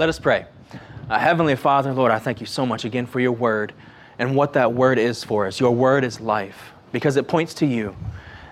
Let 0.00 0.08
us 0.08 0.18
pray. 0.18 0.46
Uh, 1.10 1.18
Heavenly 1.18 1.54
Father, 1.56 1.92
Lord, 1.92 2.10
I 2.10 2.18
thank 2.18 2.40
you 2.40 2.46
so 2.46 2.64
much 2.64 2.86
again 2.86 3.04
for 3.04 3.20
your 3.20 3.32
word 3.32 3.74
and 4.18 4.34
what 4.34 4.54
that 4.54 4.72
word 4.72 4.98
is 4.98 5.22
for 5.22 5.46
us. 5.46 5.60
Your 5.60 5.72
word 5.72 6.04
is 6.04 6.22
life 6.22 6.72
because 6.90 7.18
it 7.18 7.28
points 7.28 7.52
to 7.56 7.66
you. 7.66 7.94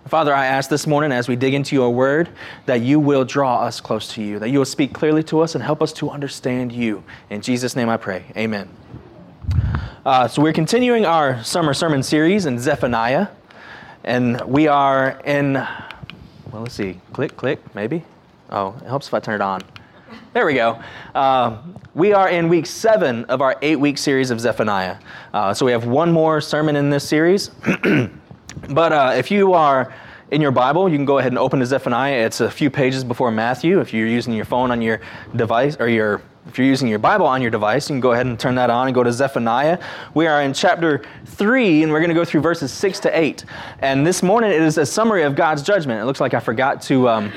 Father, 0.08 0.34
I 0.34 0.44
ask 0.44 0.68
this 0.68 0.86
morning 0.86 1.10
as 1.10 1.26
we 1.26 1.36
dig 1.36 1.54
into 1.54 1.74
your 1.74 1.88
word 1.88 2.28
that 2.66 2.82
you 2.82 3.00
will 3.00 3.24
draw 3.24 3.62
us 3.62 3.80
close 3.80 4.12
to 4.12 4.22
you, 4.22 4.38
that 4.40 4.50
you 4.50 4.58
will 4.58 4.66
speak 4.66 4.92
clearly 4.92 5.22
to 5.22 5.40
us 5.40 5.54
and 5.54 5.64
help 5.64 5.80
us 5.80 5.90
to 5.94 6.10
understand 6.10 6.70
you. 6.70 7.02
In 7.30 7.40
Jesus' 7.40 7.74
name 7.74 7.88
I 7.88 7.96
pray. 7.96 8.26
Amen. 8.36 8.68
Uh, 10.04 10.28
so 10.28 10.42
we're 10.42 10.52
continuing 10.52 11.06
our 11.06 11.42
summer 11.42 11.72
sermon 11.72 12.02
series 12.02 12.44
in 12.44 12.58
Zephaniah, 12.58 13.28
and 14.04 14.38
we 14.42 14.68
are 14.68 15.18
in, 15.24 15.54
well, 15.54 16.60
let's 16.64 16.74
see, 16.74 17.00
click, 17.14 17.38
click, 17.38 17.74
maybe. 17.74 18.04
Oh, 18.50 18.76
it 18.82 18.86
helps 18.86 19.06
if 19.06 19.14
I 19.14 19.20
turn 19.20 19.36
it 19.36 19.40
on. 19.40 19.62
There 20.32 20.46
we 20.46 20.54
go. 20.54 20.80
Uh, 21.14 21.58
we 21.94 22.12
are 22.12 22.28
in 22.28 22.48
week 22.48 22.66
seven 22.66 23.24
of 23.26 23.40
our 23.40 23.56
eight 23.62 23.76
week 23.76 23.98
series 23.98 24.30
of 24.30 24.40
Zephaniah. 24.40 24.96
Uh, 25.32 25.52
so 25.52 25.66
we 25.66 25.72
have 25.72 25.86
one 25.86 26.12
more 26.12 26.40
sermon 26.40 26.76
in 26.76 26.90
this 26.90 27.06
series. 27.06 27.48
but 28.70 28.92
uh, 28.92 29.12
if 29.16 29.30
you 29.30 29.52
are 29.52 29.92
in 30.30 30.40
your 30.40 30.50
Bible, 30.50 30.88
you 30.88 30.96
can 30.96 31.04
go 31.04 31.18
ahead 31.18 31.32
and 31.32 31.38
open 31.38 31.60
to 31.60 31.66
Zephaniah. 31.66 32.24
It's 32.24 32.40
a 32.40 32.50
few 32.50 32.70
pages 32.70 33.04
before 33.04 33.30
Matthew. 33.30 33.80
If 33.80 33.92
you're 33.92 34.06
using 34.06 34.32
your 34.32 34.44
phone 34.44 34.70
on 34.70 34.82
your 34.82 35.00
device 35.36 35.76
or 35.78 35.88
your 35.88 36.22
if 36.46 36.56
you're 36.56 36.66
using 36.66 36.88
your 36.88 36.98
Bible 36.98 37.26
on 37.26 37.42
your 37.42 37.50
device, 37.50 37.90
you 37.90 37.94
can 37.94 38.00
go 38.00 38.12
ahead 38.12 38.24
and 38.24 38.40
turn 38.40 38.54
that 38.54 38.70
on 38.70 38.86
and 38.86 38.94
go 38.94 39.02
to 39.02 39.12
Zephaniah. 39.12 39.78
We 40.14 40.26
are 40.26 40.40
in 40.40 40.54
chapter 40.54 41.02
3, 41.26 41.82
and 41.82 41.92
we're 41.92 41.98
going 41.98 42.08
to 42.08 42.14
go 42.14 42.24
through 42.24 42.40
verses 42.40 42.72
6 42.72 43.00
to 43.00 43.18
8. 43.18 43.44
And 43.80 44.06
this 44.06 44.22
morning 44.22 44.52
it 44.52 44.62
is 44.62 44.78
a 44.78 44.86
summary 44.86 45.24
of 45.24 45.34
God's 45.34 45.62
judgment. 45.62 46.00
It 46.00 46.06
looks 46.06 46.20
like 46.20 46.32
I 46.32 46.40
forgot 46.40 46.80
to 46.82 47.06
um, 47.10 47.32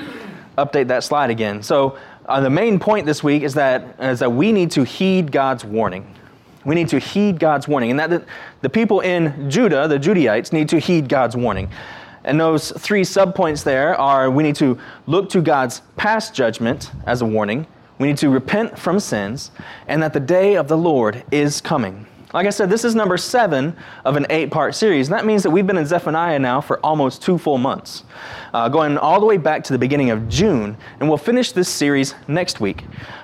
update 0.58 0.88
that 0.88 1.04
slide 1.04 1.30
again. 1.30 1.62
So 1.62 1.98
uh, 2.32 2.40
the 2.40 2.50
main 2.50 2.80
point 2.80 3.06
this 3.06 3.24
week 3.24 3.44
is 3.44 3.54
that, 3.56 3.96
is 4.00 4.20
that 4.20 4.32
we 4.32 4.52
need 4.52 4.72
to 4.72 4.84
heed 4.84 5.32
God's 5.32 5.64
warning. 5.64 6.16
We 6.64 6.76
need 6.76 6.90
to 6.90 7.00
heed 7.00 7.40
God's 7.40 7.68
warning. 7.68 7.92
And 7.92 8.00
that 8.00 8.10
the, 8.10 8.26
the 8.62 8.70
people 8.70 9.02
in 9.02 9.50
Judah, 9.50 9.88
the 9.88 10.00
Judaites, 10.00 10.54
need 10.54 10.70
to 10.70 10.80
heed 10.80 11.10
God's 11.10 11.36
warning. 11.36 11.70
And 12.24 12.40
those 12.40 12.72
three 12.72 13.02
subpoints 13.02 13.64
there 13.64 14.00
are 14.00 14.30
we 14.30 14.44
need 14.44 14.56
to 14.58 14.80
look 15.08 15.30
to 15.30 15.42
God's 15.42 15.82
past 15.98 16.36
judgment 16.36 16.92
as 17.06 17.22
a 17.22 17.26
warning, 17.26 17.66
we 17.98 18.08
need 18.08 18.18
to 18.18 18.30
repent 18.30 18.80
from 18.80 19.00
sins, 19.00 19.52
and 19.88 20.02
that 20.02 20.14
the 20.14 20.20
day 20.20 20.56
of 20.56 20.68
the 20.68 20.78
Lord 20.78 21.24
is 21.32 21.62
coming. 21.62 22.08
Like 22.34 22.48
I 22.48 22.50
said, 22.50 22.70
this 22.70 22.86
is 22.86 22.96
number 22.96 23.18
seven 23.18 23.76
of 24.06 24.16
an 24.16 24.26
eight 24.30 24.52
part 24.52 24.74
series. 24.76 25.08
And 25.08 25.18
that 25.18 25.26
means 25.26 25.44
that 25.44 25.50
we've 25.50 25.68
been 25.68 25.78
in 25.78 25.86
Zephaniah 25.86 26.40
now 26.40 26.62
for 26.62 26.80
almost 26.80 27.22
two 27.22 27.38
full 27.38 27.58
months, 27.58 28.04
uh, 28.54 28.70
going 28.70 28.98
all 28.98 29.20
the 29.20 29.26
way 29.26 29.38
back 29.38 29.64
to 29.66 29.74
the 29.74 29.80
beginning 29.80 30.12
of 30.12 30.30
June. 30.30 30.78
And 31.00 31.10
we'll 31.10 31.18
finish 31.18 31.52
this 31.52 31.68
series 31.68 32.16
next 32.28 32.62
week 32.62 32.84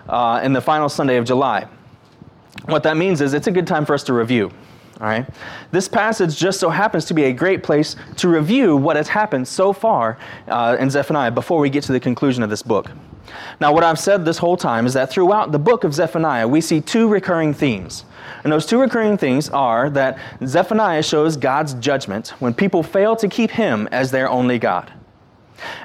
uh, 0.09 0.41
in 0.43 0.53
the 0.53 0.61
final 0.61 0.89
Sunday 0.89 1.17
of 1.17 1.25
July. 1.25 1.67
What 2.65 2.83
that 2.83 2.97
means 2.97 3.21
is 3.21 3.33
it's 3.33 3.47
a 3.47 3.51
good 3.51 3.67
time 3.67 3.85
for 3.85 3.93
us 3.93 4.03
to 4.03 4.13
review. 4.13 4.51
All 4.99 5.07
right? 5.07 5.27
This 5.71 5.87
passage 5.87 6.35
just 6.37 6.59
so 6.59 6.69
happens 6.69 7.05
to 7.05 7.13
be 7.13 7.25
a 7.25 7.33
great 7.33 7.61
place 7.61 7.95
to 8.17 8.27
review 8.27 8.75
what 8.75 8.95
has 8.95 9.07
happened 9.07 9.47
so 9.47 9.71
far 9.73 10.17
uh, 10.47 10.77
in 10.79 10.89
Zephaniah 10.89 11.31
before 11.31 11.59
we 11.59 11.69
get 11.69 11.83
to 11.83 11.91
the 11.91 11.99
conclusion 11.99 12.41
of 12.41 12.49
this 12.49 12.63
book. 12.63 12.89
Now, 13.59 13.73
what 13.73 13.83
I've 13.83 13.99
said 13.99 14.25
this 14.25 14.37
whole 14.37 14.57
time 14.57 14.85
is 14.85 14.93
that 14.93 15.11
throughout 15.11 15.51
the 15.51 15.59
book 15.59 15.83
of 15.83 15.93
Zephaniah, 15.93 16.47
we 16.47 16.61
see 16.61 16.81
two 16.81 17.07
recurring 17.07 17.53
themes. 17.53 18.05
And 18.43 18.51
those 18.51 18.65
two 18.65 18.79
recurring 18.79 19.17
themes 19.17 19.49
are 19.49 19.89
that 19.91 20.17
Zephaniah 20.45 21.03
shows 21.03 21.37
God's 21.37 21.73
judgment 21.75 22.29
when 22.39 22.53
people 22.53 22.83
fail 22.83 23.15
to 23.17 23.27
keep 23.27 23.51
him 23.51 23.87
as 23.91 24.11
their 24.11 24.29
only 24.29 24.57
God. 24.59 24.91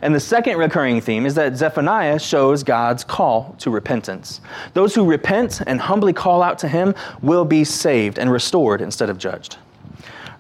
And 0.03 0.15
the 0.15 0.21
second 0.21 0.59
recurring 0.59 1.01
theme 1.01 1.27
is 1.27 1.35
that 1.35 1.57
Zephaniah 1.57 2.19
shows 2.19 2.63
God's 2.63 3.05
call 3.05 3.55
to 3.59 3.71
repentance. 3.71 4.41
Those 4.75 4.95
who 4.95 5.05
repent 5.05 5.61
and 5.67 5.81
humbly 5.81 6.13
call 6.13 6.43
out 6.43 6.59
to 6.61 6.69
him 6.69 6.95
will 7.23 7.45
be 7.45 7.65
saved 7.65 8.19
and 8.19 8.31
restored 8.31 8.81
instead 8.81 9.11
of 9.11 9.19
judged. 9.19 9.59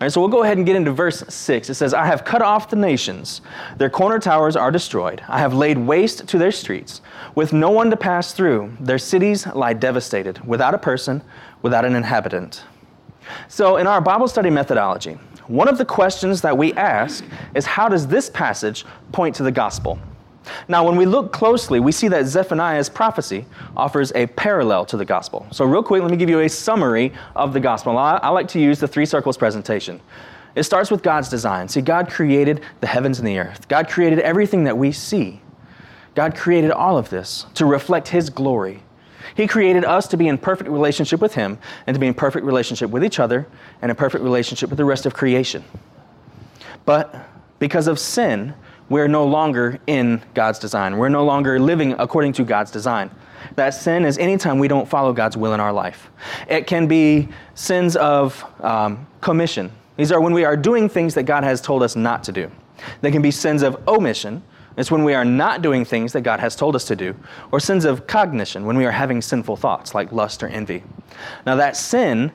All 0.02 0.06
right, 0.06 0.12
so 0.12 0.20
we'll 0.20 0.30
go 0.30 0.42
ahead 0.42 0.56
and 0.56 0.66
get 0.66 0.74
into 0.74 0.90
verse 0.90 1.22
6. 1.28 1.70
It 1.70 1.74
says, 1.74 1.94
I 1.94 2.06
have 2.06 2.24
cut 2.24 2.42
off 2.42 2.68
the 2.68 2.76
nations. 2.76 3.40
Their 3.76 3.88
corner 3.88 4.18
towers 4.18 4.56
are 4.56 4.72
destroyed. 4.72 5.22
I 5.28 5.38
have 5.38 5.54
laid 5.54 5.78
waste 5.78 6.26
to 6.26 6.38
their 6.38 6.50
streets. 6.50 7.00
With 7.36 7.52
no 7.52 7.70
one 7.70 7.88
to 7.90 7.96
pass 7.96 8.32
through, 8.32 8.76
their 8.80 8.98
cities 8.98 9.46
lie 9.46 9.74
devastated, 9.74 10.44
without 10.44 10.74
a 10.74 10.78
person, 10.78 11.22
without 11.62 11.84
an 11.84 11.94
inhabitant. 11.94 12.64
So, 13.46 13.76
in 13.76 13.86
our 13.86 14.00
Bible 14.00 14.26
study 14.26 14.50
methodology, 14.50 15.18
one 15.48 15.68
of 15.68 15.78
the 15.78 15.84
questions 15.84 16.40
that 16.42 16.56
we 16.56 16.72
ask 16.74 17.24
is 17.54 17.66
how 17.66 17.88
does 17.88 18.06
this 18.06 18.30
passage 18.30 18.84
point 19.12 19.34
to 19.36 19.42
the 19.42 19.52
gospel? 19.52 19.98
Now, 20.68 20.84
when 20.84 20.96
we 20.96 21.06
look 21.06 21.32
closely, 21.32 21.80
we 21.80 21.92
see 21.92 22.08
that 22.08 22.26
Zephaniah's 22.26 22.88
prophecy 22.88 23.44
offers 23.76 24.12
a 24.14 24.26
parallel 24.26 24.84
to 24.86 24.96
the 24.96 25.04
gospel. 25.04 25.46
So, 25.52 25.64
real 25.64 25.82
quick, 25.82 26.02
let 26.02 26.10
me 26.10 26.16
give 26.16 26.28
you 26.28 26.40
a 26.40 26.48
summary 26.48 27.12
of 27.36 27.52
the 27.52 27.60
gospel. 27.60 27.96
I, 27.96 28.16
I, 28.16 28.28
like 28.30 28.48
to 28.48 28.60
use 28.60 28.80
the 28.80 28.88
three 28.88 29.06
circles 29.06 29.36
presentation. 29.36 30.00
It 30.54 30.64
starts 30.64 30.90
with 30.90 31.02
God's 31.02 31.28
design. 31.28 31.68
See, 31.68 31.80
God 31.80 32.10
created 32.10 32.62
the 32.80 32.86
heavens 32.86 33.18
and 33.18 33.26
the 33.26 33.38
earth, 33.38 33.68
God 33.68 33.88
created 33.88 34.18
everything 34.20 34.64
that 34.64 34.76
we 34.76 34.92
see. 34.92 35.40
God 36.14 36.36
created 36.36 36.70
all 36.70 36.98
of 36.98 37.08
this 37.08 37.46
to 37.54 37.64
reflect 37.64 38.08
His 38.08 38.28
glory. 38.28 38.82
He 39.34 39.46
created 39.46 39.84
us 39.84 40.08
to 40.08 40.16
be 40.16 40.28
in 40.28 40.38
perfect 40.38 40.70
relationship 40.70 41.20
with 41.20 41.34
Him 41.34 41.58
and 41.86 41.94
to 41.94 41.98
be 41.98 42.06
in 42.06 42.14
perfect 42.14 42.44
relationship 42.44 42.90
with 42.90 43.04
each 43.04 43.18
other 43.18 43.46
and 43.80 43.90
in 43.90 43.96
perfect 43.96 44.24
relationship 44.24 44.70
with 44.70 44.76
the 44.76 44.84
rest 44.84 45.06
of 45.06 45.14
creation. 45.14 45.64
But 46.84 47.28
because 47.58 47.86
of 47.86 47.98
sin, 47.98 48.54
we're 48.88 49.08
no 49.08 49.24
longer 49.24 49.80
in 49.86 50.22
God's 50.34 50.58
design. 50.58 50.98
We're 50.98 51.08
no 51.08 51.24
longer 51.24 51.58
living 51.58 51.94
according 51.98 52.34
to 52.34 52.44
God's 52.44 52.70
design. 52.70 53.10
That 53.56 53.70
sin 53.70 54.04
is 54.04 54.18
anytime 54.18 54.58
we 54.58 54.68
don't 54.68 54.88
follow 54.88 55.12
God's 55.12 55.36
will 55.36 55.54
in 55.54 55.60
our 55.60 55.72
life. 55.72 56.10
It 56.48 56.66
can 56.66 56.86
be 56.86 57.28
sins 57.54 57.96
of 57.96 58.44
um, 58.60 59.06
commission. 59.20 59.70
These 59.96 60.12
are 60.12 60.20
when 60.20 60.32
we 60.32 60.44
are 60.44 60.56
doing 60.56 60.88
things 60.88 61.14
that 61.14 61.24
God 61.24 61.44
has 61.44 61.60
told 61.60 61.82
us 61.82 61.96
not 61.96 62.24
to 62.24 62.32
do. 62.32 62.50
They 63.00 63.10
can 63.10 63.22
be 63.22 63.30
sins 63.30 63.62
of 63.62 63.76
omission. 63.88 64.42
It's 64.76 64.90
when 64.90 65.04
we 65.04 65.14
are 65.14 65.24
not 65.24 65.62
doing 65.62 65.84
things 65.84 66.12
that 66.12 66.22
God 66.22 66.40
has 66.40 66.56
told 66.56 66.74
us 66.74 66.84
to 66.86 66.96
do. 66.96 67.14
Or 67.50 67.60
sins 67.60 67.84
of 67.84 68.06
cognition, 68.06 68.64
when 68.64 68.76
we 68.76 68.86
are 68.86 68.90
having 68.90 69.20
sinful 69.20 69.56
thoughts 69.56 69.94
like 69.94 70.12
lust 70.12 70.42
or 70.42 70.48
envy. 70.48 70.82
Now, 71.46 71.56
that 71.56 71.76
sin 71.76 72.32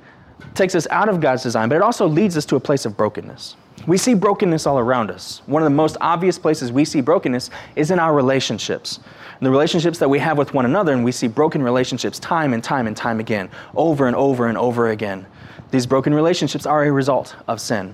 takes 0.54 0.76
us 0.76 0.88
out 0.92 1.10
of 1.10 1.20
God's 1.20 1.44
design, 1.44 1.70
but 1.70 1.76
it 1.76 1.82
also 1.82 2.08
leads 2.08 2.38
us 2.38 2.46
to 2.46 2.56
a 2.56 2.60
place 2.60 2.86
of 2.86 2.96
brokenness. 2.96 3.56
We 3.86 3.98
see 3.98 4.14
brokenness 4.14 4.66
all 4.66 4.80
around 4.80 5.12
us. 5.12 5.42
One 5.46 5.62
of 5.62 5.66
the 5.66 5.76
most 5.76 5.98
obvious 6.02 6.38
places 6.38 6.72
we 6.72 6.84
see 6.84 7.02
brokenness 7.02 7.50
is 7.76 7.92
in 7.92 8.00
our 8.00 8.14
relationships. 8.14 9.00
In 9.40 9.46
the 9.46 9.52
relationships 9.52 10.00
that 10.00 10.10
we 10.10 10.20
have 10.20 10.38
with 10.38 10.54
one 10.54 10.66
another, 10.66 10.94
and 10.94 11.04
we 11.04 11.12
see 11.12 11.28
broken 11.28 11.62
relationships 11.62 12.20
time 12.20 12.54
and 12.54 12.64
time 12.64 12.88
and 12.88 12.98
time 12.98 13.20
again, 13.20 13.50
over 13.76 14.08
and 14.08 14.16
over 14.16 14.48
and 14.48 14.58
over 14.58 14.90
again. 14.90 15.26
These 15.72 15.86
broken 15.86 16.14
relationships 16.14 16.66
are 16.66 16.86
a 16.86 16.92
result 16.92 17.36
of 17.48 17.62
sin. 17.62 17.94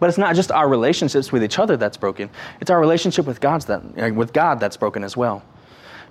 But 0.00 0.08
it's 0.08 0.18
not 0.18 0.36
just 0.36 0.52
our 0.52 0.68
relationships 0.68 1.32
with 1.32 1.42
each 1.42 1.58
other 1.58 1.76
that's 1.76 1.96
broken, 1.96 2.30
it's 2.60 2.70
our 2.70 2.80
relationship 2.80 3.26
with, 3.26 3.40
God's 3.40 3.64
that, 3.66 3.82
uh, 3.98 4.14
with 4.14 4.32
God 4.32 4.60
that's 4.60 4.76
broken 4.76 5.02
as 5.04 5.16
well. 5.16 5.42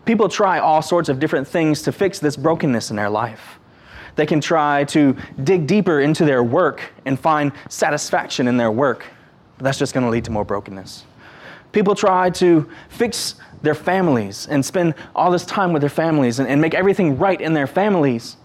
People 0.05 0.29
try 0.29 0.59
all 0.59 0.81
sorts 0.81 1.09
of 1.09 1.19
different 1.19 1.47
things 1.47 1.81
to 1.83 1.91
fix 1.91 2.19
this 2.19 2.35
brokenness 2.37 2.89
in 2.89 2.95
their 2.95 3.09
life. 3.09 3.59
They 4.15 4.25
can 4.25 4.41
try 4.41 4.83
to 4.85 5.15
dig 5.43 5.67
deeper 5.67 5.99
into 5.99 6.25
their 6.25 6.43
work 6.43 6.81
and 7.05 7.19
find 7.19 7.51
satisfaction 7.69 8.47
in 8.47 8.57
their 8.57 8.71
work. 8.71 9.05
But 9.57 9.65
that's 9.65 9.77
just 9.77 9.93
going 9.93 10.05
to 10.05 10.09
lead 10.09 10.25
to 10.25 10.31
more 10.31 10.45
brokenness. 10.45 11.05
People 11.71 11.93
try 11.93 12.29
to 12.31 12.67
fix 12.89 13.35
their 13.61 13.75
families 13.75 14.47
and 14.47 14.65
spend 14.65 14.95
all 15.15 15.29
this 15.29 15.45
time 15.45 15.73
with 15.73 15.81
their 15.81 15.89
families 15.89 16.39
and, 16.39 16.47
and 16.47 16.61
make 16.61 16.73
everything 16.73 17.17
right 17.17 17.39
in 17.39 17.53
their 17.53 17.67
families. 17.67 18.37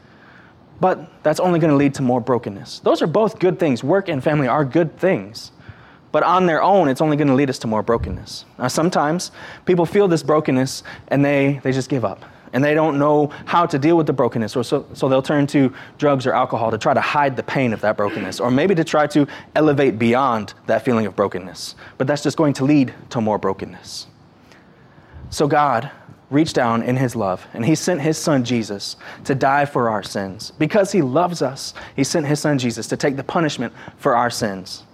But 0.83 1.23
that's 1.23 1.39
only 1.39 1.61
going 1.61 1.71
to 1.71 1.77
lead 1.77 1.95
to 1.95 2.03
more 2.03 2.21
brokenness. 2.21 2.81
Those 2.81 3.03
are 3.03 3.07
both 3.07 3.39
good 3.39 3.61
things. 3.61 3.85
Work 3.85 4.09
and 4.09 4.23
family 4.23 4.49
are 4.49 4.65
good 4.65 4.99
things. 4.99 5.53
But 6.11 6.25
on 6.25 6.47
their 6.47 6.61
own, 6.61 6.89
it's 6.89 7.01
only 7.01 7.17
going 7.17 7.29
to 7.29 7.35
lead 7.35 7.49
us 7.49 7.59
to 7.61 7.69
more 7.69 7.85
brokenness. 7.85 8.47
Now, 8.59 8.67
sometimes 8.67 9.31
people 9.65 9.87
feel 9.87 10.09
this 10.09 10.25
brokenness 10.25 10.83
and 11.07 11.25
they, 11.25 11.61
they 11.63 11.71
just 11.71 11.89
give 11.89 12.05
up 12.05 12.25
and 12.53 12.65
they 12.65 12.75
don't 12.75 12.99
know 12.99 13.29
how 13.45 13.65
to 13.65 13.79
deal 13.79 13.97
with 13.97 14.09
the 14.09 14.13
brokenness, 14.13 14.57
or 14.57 14.65
so, 14.65 14.85
so 14.93 15.09
they'll 15.09 15.23
turn 15.23 15.47
to 15.47 15.73
drugs 15.99 16.27
or 16.27 16.35
alcohol 16.35 16.73
to 16.73 16.79
try 16.79 16.93
to 16.93 17.01
hide 17.01 17.37
the 17.37 17.45
pain 17.45 17.73
of 17.73 17.81
that 17.83 17.97
brokenness, 17.97 18.41
or 18.41 18.51
maybe 18.51 18.75
to 18.75 18.85
try 18.85 19.07
to 19.07 19.27
elevate 19.55 20.01
beyond 20.01 20.53
that 20.67 20.85
feeling 20.85 21.07
of 21.07 21.15
brokenness. 21.15 21.77
But 21.97 22.09
that's 22.09 22.25
just 22.25 22.37
going 22.37 22.55
to 22.55 22.65
lead 22.65 22.93
to 23.11 23.21
more 23.21 23.39
brokenness. 23.39 24.09
So 25.31 25.47
God 25.47 25.91
reached 26.33 26.55
down 26.55 26.83
in 26.83 26.97
his 26.97 27.15
love 27.15 27.47
and 27.53 27.65
he 27.65 27.75
sent 27.75 28.01
his 28.01 28.19
son 28.19 28.45
Jesus 28.45 28.97
to 29.25 29.35
die 29.35 29.65
for 29.65 29.91
our 29.91 30.03
sins. 30.03 30.53
Because 30.59 30.93
he 30.93 31.03
loves 31.03 31.43
us, 31.43 31.75
he 31.95 32.05
sent 32.05 32.27
his 32.27 32.41
son 32.41 32.59
Jesus 32.59 32.87
to 32.89 32.97
take 32.97 33.17
the 33.17 33.25
punishment 33.25 33.73
for 33.97 34.17
our 34.17 34.31
sins. 34.31 34.85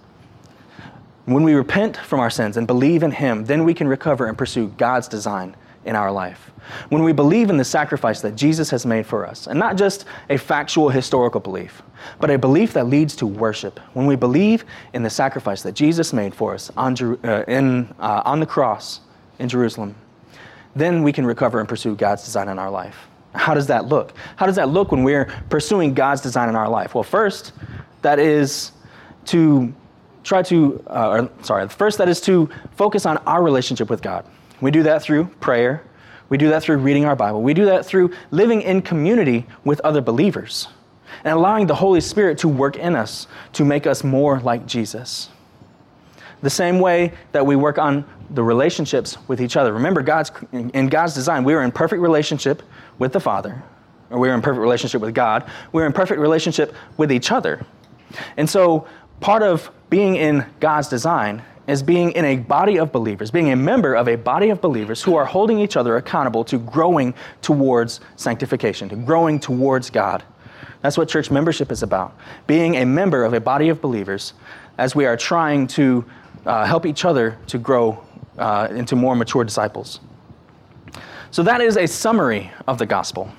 When 1.25 1.43
we 1.43 1.53
repent 1.53 1.95
from 1.95 2.19
our 2.19 2.29
sins 2.29 2.57
and 2.57 2.65
believe 2.65 3.03
in 3.03 3.11
him, 3.11 3.45
then 3.45 3.63
we 3.63 3.73
can 3.73 3.87
recover 3.87 4.25
and 4.27 4.37
pursue 4.37 4.67
God's 4.77 5.07
design 5.07 5.55
in 5.85 5.95
our 5.95 6.11
life. 6.11 6.51
When 6.89 7.03
we 7.03 7.13
believe 7.13 7.49
in 7.49 7.57
the 7.57 7.63
sacrifice 7.63 8.21
that 8.21 8.35
Jesus 8.35 8.69
has 8.69 8.85
made 8.85 9.05
for 9.05 9.25
us, 9.25 9.47
and 9.47 9.57
not 9.57 9.77
just 9.77 10.05
a 10.29 10.37
factual 10.37 10.89
historical 10.89 11.39
belief, 11.39 11.81
but 12.19 12.29
a 12.29 12.37
belief 12.37 12.73
that 12.73 12.87
leads 12.87 13.15
to 13.17 13.27
worship. 13.27 13.79
When 13.93 14.05
we 14.05 14.15
believe 14.15 14.65
in 14.93 15.03
the 15.03 15.09
sacrifice 15.09 15.61
that 15.63 15.73
Jesus 15.73 16.13
made 16.13 16.33
for 16.33 16.53
us 16.53 16.71
on, 16.75 16.95
uh, 17.23 17.43
in, 17.47 17.93
uh, 17.99 18.23
on 18.25 18.39
the 18.39 18.45
cross 18.45 19.01
in 19.39 19.49
Jerusalem, 19.49 19.95
then 20.75 21.03
we 21.03 21.11
can 21.11 21.25
recover 21.25 21.59
and 21.59 21.67
pursue 21.67 21.95
God's 21.95 22.23
design 22.23 22.49
in 22.49 22.59
our 22.59 22.69
life. 22.69 23.07
How 23.33 23.53
does 23.53 23.67
that 23.67 23.85
look? 23.85 24.13
How 24.35 24.45
does 24.45 24.55
that 24.55 24.69
look 24.69 24.91
when 24.91 25.03
we're 25.03 25.25
pursuing 25.49 25.93
God's 25.93 26.21
design 26.21 26.49
in 26.49 26.55
our 26.55 26.69
life? 26.69 26.95
Well, 26.95 27.03
first, 27.03 27.53
that 28.01 28.19
is 28.19 28.71
to 29.25 29.73
try 30.23 30.41
to, 30.43 30.83
uh, 30.87 31.09
or, 31.09 31.29
sorry, 31.43 31.67
first, 31.69 31.97
that 31.99 32.09
is 32.09 32.21
to 32.21 32.49
focus 32.75 33.05
on 33.05 33.17
our 33.19 33.43
relationship 33.43 33.89
with 33.89 34.01
God. 34.01 34.25
We 34.61 34.71
do 34.71 34.83
that 34.83 35.01
through 35.01 35.25
prayer. 35.39 35.83
We 36.29 36.37
do 36.37 36.49
that 36.49 36.63
through 36.63 36.77
reading 36.77 37.05
our 37.05 37.15
Bible. 37.15 37.41
We 37.41 37.53
do 37.53 37.65
that 37.65 37.85
through 37.85 38.13
living 38.31 38.61
in 38.61 38.81
community 38.81 39.45
with 39.63 39.79
other 39.81 40.01
believers 40.01 40.67
and 41.23 41.33
allowing 41.33 41.67
the 41.67 41.75
Holy 41.75 42.01
Spirit 42.01 42.37
to 42.39 42.47
work 42.47 42.77
in 42.77 42.95
us 42.95 43.27
to 43.53 43.65
make 43.65 43.87
us 43.87 44.03
more 44.03 44.39
like 44.39 44.65
Jesus. 44.65 45.29
The 46.41 46.49
same 46.49 46.79
way 46.79 47.13
that 47.31 47.45
we 47.45 47.55
work 47.55 47.77
on 47.77 48.05
the 48.29 48.43
relationships 48.43 49.17
with 49.27 49.41
each 49.41 49.57
other. 49.57 49.73
Remember, 49.73 50.01
God's, 50.01 50.31
in 50.51 50.87
God's 50.87 51.13
design, 51.13 51.43
we 51.43 51.53
are 51.53 51.63
in 51.63 51.71
perfect 51.71 52.01
relationship 52.01 52.63
with 52.97 53.13
the 53.13 53.19
Father, 53.19 53.61
or 54.09 54.19
we 54.19 54.29
are 54.29 54.33
in 54.33 54.41
perfect 54.41 54.61
relationship 54.61 55.01
with 55.01 55.15
God. 55.15 55.49
We're 55.71 55.85
in 55.85 55.93
perfect 55.93 56.19
relationship 56.19 56.73
with 56.97 57.11
each 57.11 57.31
other. 57.31 57.65
And 58.37 58.49
so, 58.49 58.87
part 59.19 59.43
of 59.43 59.71
being 59.89 60.15
in 60.15 60.45
God's 60.59 60.87
design 60.87 61.41
is 61.67 61.83
being 61.83 62.11
in 62.13 62.25
a 62.25 62.37
body 62.37 62.79
of 62.79 62.91
believers, 62.91 63.29
being 63.29 63.51
a 63.51 63.55
member 63.55 63.93
of 63.93 64.07
a 64.07 64.15
body 64.15 64.49
of 64.49 64.59
believers 64.59 65.03
who 65.03 65.15
are 65.15 65.25
holding 65.25 65.59
each 65.59 65.77
other 65.77 65.97
accountable 65.97 66.43
to 66.43 66.57
growing 66.57 67.13
towards 67.41 67.99
sanctification, 68.15 68.89
to 68.89 68.95
growing 68.95 69.39
towards 69.39 69.89
God. 69.89 70.23
That's 70.81 70.97
what 70.97 71.09
church 71.09 71.29
membership 71.29 71.71
is 71.71 71.83
about. 71.83 72.17
Being 72.47 72.77
a 72.77 72.85
member 72.85 73.23
of 73.23 73.33
a 73.33 73.39
body 73.39 73.69
of 73.69 73.81
believers 73.81 74.33
as 74.77 74.95
we 74.95 75.05
are 75.05 75.17
trying 75.17 75.67
to 75.67 76.05
uh, 76.45 76.65
help 76.65 76.85
each 76.85 77.05
other 77.05 77.37
to 77.47 77.57
grow 77.57 78.03
uh, 78.39 78.67
into 78.71 78.95
more 78.95 79.15
mature 79.15 79.43
disciples. 79.43 79.99
So, 81.31 81.43
that 81.43 81.61
is 81.61 81.77
a 81.77 81.87
summary 81.87 82.51
of 82.67 82.79
the 82.79 82.85
gospel. 82.85 83.31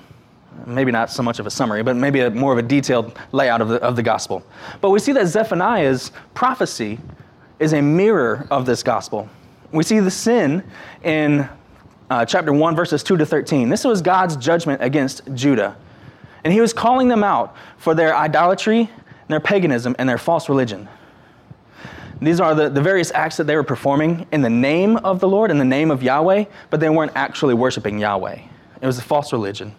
Maybe 0.65 0.91
not 0.91 1.09
so 1.09 1.23
much 1.23 1.39
of 1.39 1.47
a 1.47 1.51
summary, 1.51 1.83
but 1.83 1.95
maybe 1.95 2.21
a, 2.21 2.29
more 2.29 2.53
of 2.53 2.59
a 2.59 2.61
detailed 2.61 3.17
layout 3.31 3.61
of 3.61 3.69
the, 3.69 3.81
of 3.81 3.95
the 3.95 4.03
gospel. 4.03 4.43
But 4.79 4.91
we 4.91 4.99
see 4.99 5.11
that 5.13 5.27
Zephaniah's 5.27 6.11
prophecy 6.33 6.99
is 7.59 7.73
a 7.73 7.81
mirror 7.81 8.47
of 8.49 8.65
this 8.65 8.83
gospel. 8.83 9.29
We 9.71 9.83
see 9.83 9.99
the 9.99 10.11
sin 10.11 10.63
in 11.03 11.49
uh, 12.09 12.25
chapter 12.25 12.51
1, 12.51 12.75
verses 12.75 13.03
2 13.03 13.17
to 13.17 13.25
13. 13.25 13.69
This 13.69 13.85
was 13.85 14.01
God's 14.01 14.35
judgment 14.35 14.83
against 14.83 15.21
Judah. 15.33 15.77
And 16.43 16.51
he 16.51 16.59
was 16.59 16.73
calling 16.73 17.07
them 17.07 17.23
out 17.23 17.55
for 17.77 17.95
their 17.95 18.15
idolatry, 18.15 18.79
and 18.81 19.29
their 19.29 19.39
paganism, 19.39 19.95
and 19.97 20.09
their 20.09 20.17
false 20.17 20.49
religion. 20.49 20.89
These 22.21 22.39
are 22.39 22.53
the, 22.53 22.69
the 22.69 22.81
various 22.81 23.11
acts 23.15 23.37
that 23.37 23.47
they 23.47 23.55
were 23.55 23.63
performing 23.63 24.27
in 24.31 24.41
the 24.41 24.49
name 24.49 24.97
of 24.97 25.19
the 25.19 25.27
Lord, 25.27 25.49
in 25.49 25.57
the 25.57 25.65
name 25.65 25.89
of 25.89 26.03
Yahweh, 26.03 26.45
but 26.69 26.79
they 26.79 26.89
weren't 26.89 27.13
actually 27.15 27.55
worshiping 27.55 27.97
Yahweh. 27.97 28.39
It 28.79 28.85
was 28.85 28.99
a 28.99 29.01
false 29.01 29.33
religion. 29.33 29.73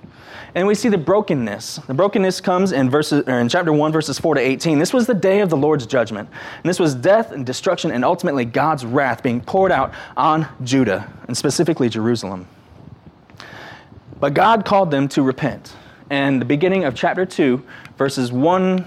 And 0.55 0.67
we 0.67 0.75
see 0.75 0.89
the 0.89 0.99
brokenness. 0.99 1.77
The 1.87 1.95
brokenness 1.95 2.41
comes 2.41 2.73
in, 2.73 2.91
verses, 2.91 3.27
in 3.27 3.49
chapter 3.49 3.73
1, 3.73 3.93
verses 3.93 4.19
4 4.19 4.35
to 4.35 4.41
18. 4.41 4.79
This 4.79 4.93
was 4.93 5.07
the 5.07 5.15
day 5.15 5.41
of 5.41 5.51
the 5.51 5.57
Lord's 5.57 5.87
judgment. 5.87 6.29
And 6.57 6.69
this 6.69 6.81
was 6.81 6.95
death 6.95 7.31
and 7.31 7.47
destruction 7.47 7.93
and 7.93 8.05
ultimately 8.05 8.45
God's 8.45 8.85
wrath 8.85 9.23
being 9.23 9.41
poured 9.41 9.73
out 9.73 9.95
on 10.17 10.49
Judah, 10.65 11.11
and 11.29 11.37
specifically 11.37 11.89
Jerusalem. 11.89 12.49
But 14.19 14.35
God 14.35 14.65
called 14.65 14.91
them 14.91 15.09
to 15.11 15.23
repent. 15.23 15.75
And 16.11 16.41
the 16.41 16.45
beginning 16.45 16.85
of 16.85 16.95
chapter 16.95 17.25
2, 17.25 17.65
verses 17.97 18.33
1, 18.33 18.85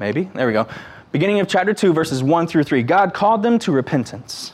maybe, 0.00 0.28
there 0.34 0.46
we 0.46 0.52
go 0.52 0.66
beginning 1.14 1.38
of 1.38 1.46
chapter 1.46 1.72
2, 1.72 1.92
verses 1.92 2.24
1 2.24 2.48
through 2.48 2.64
3, 2.64 2.82
God 2.82 3.14
called 3.14 3.44
them 3.44 3.56
to 3.60 3.70
repentance. 3.70 4.52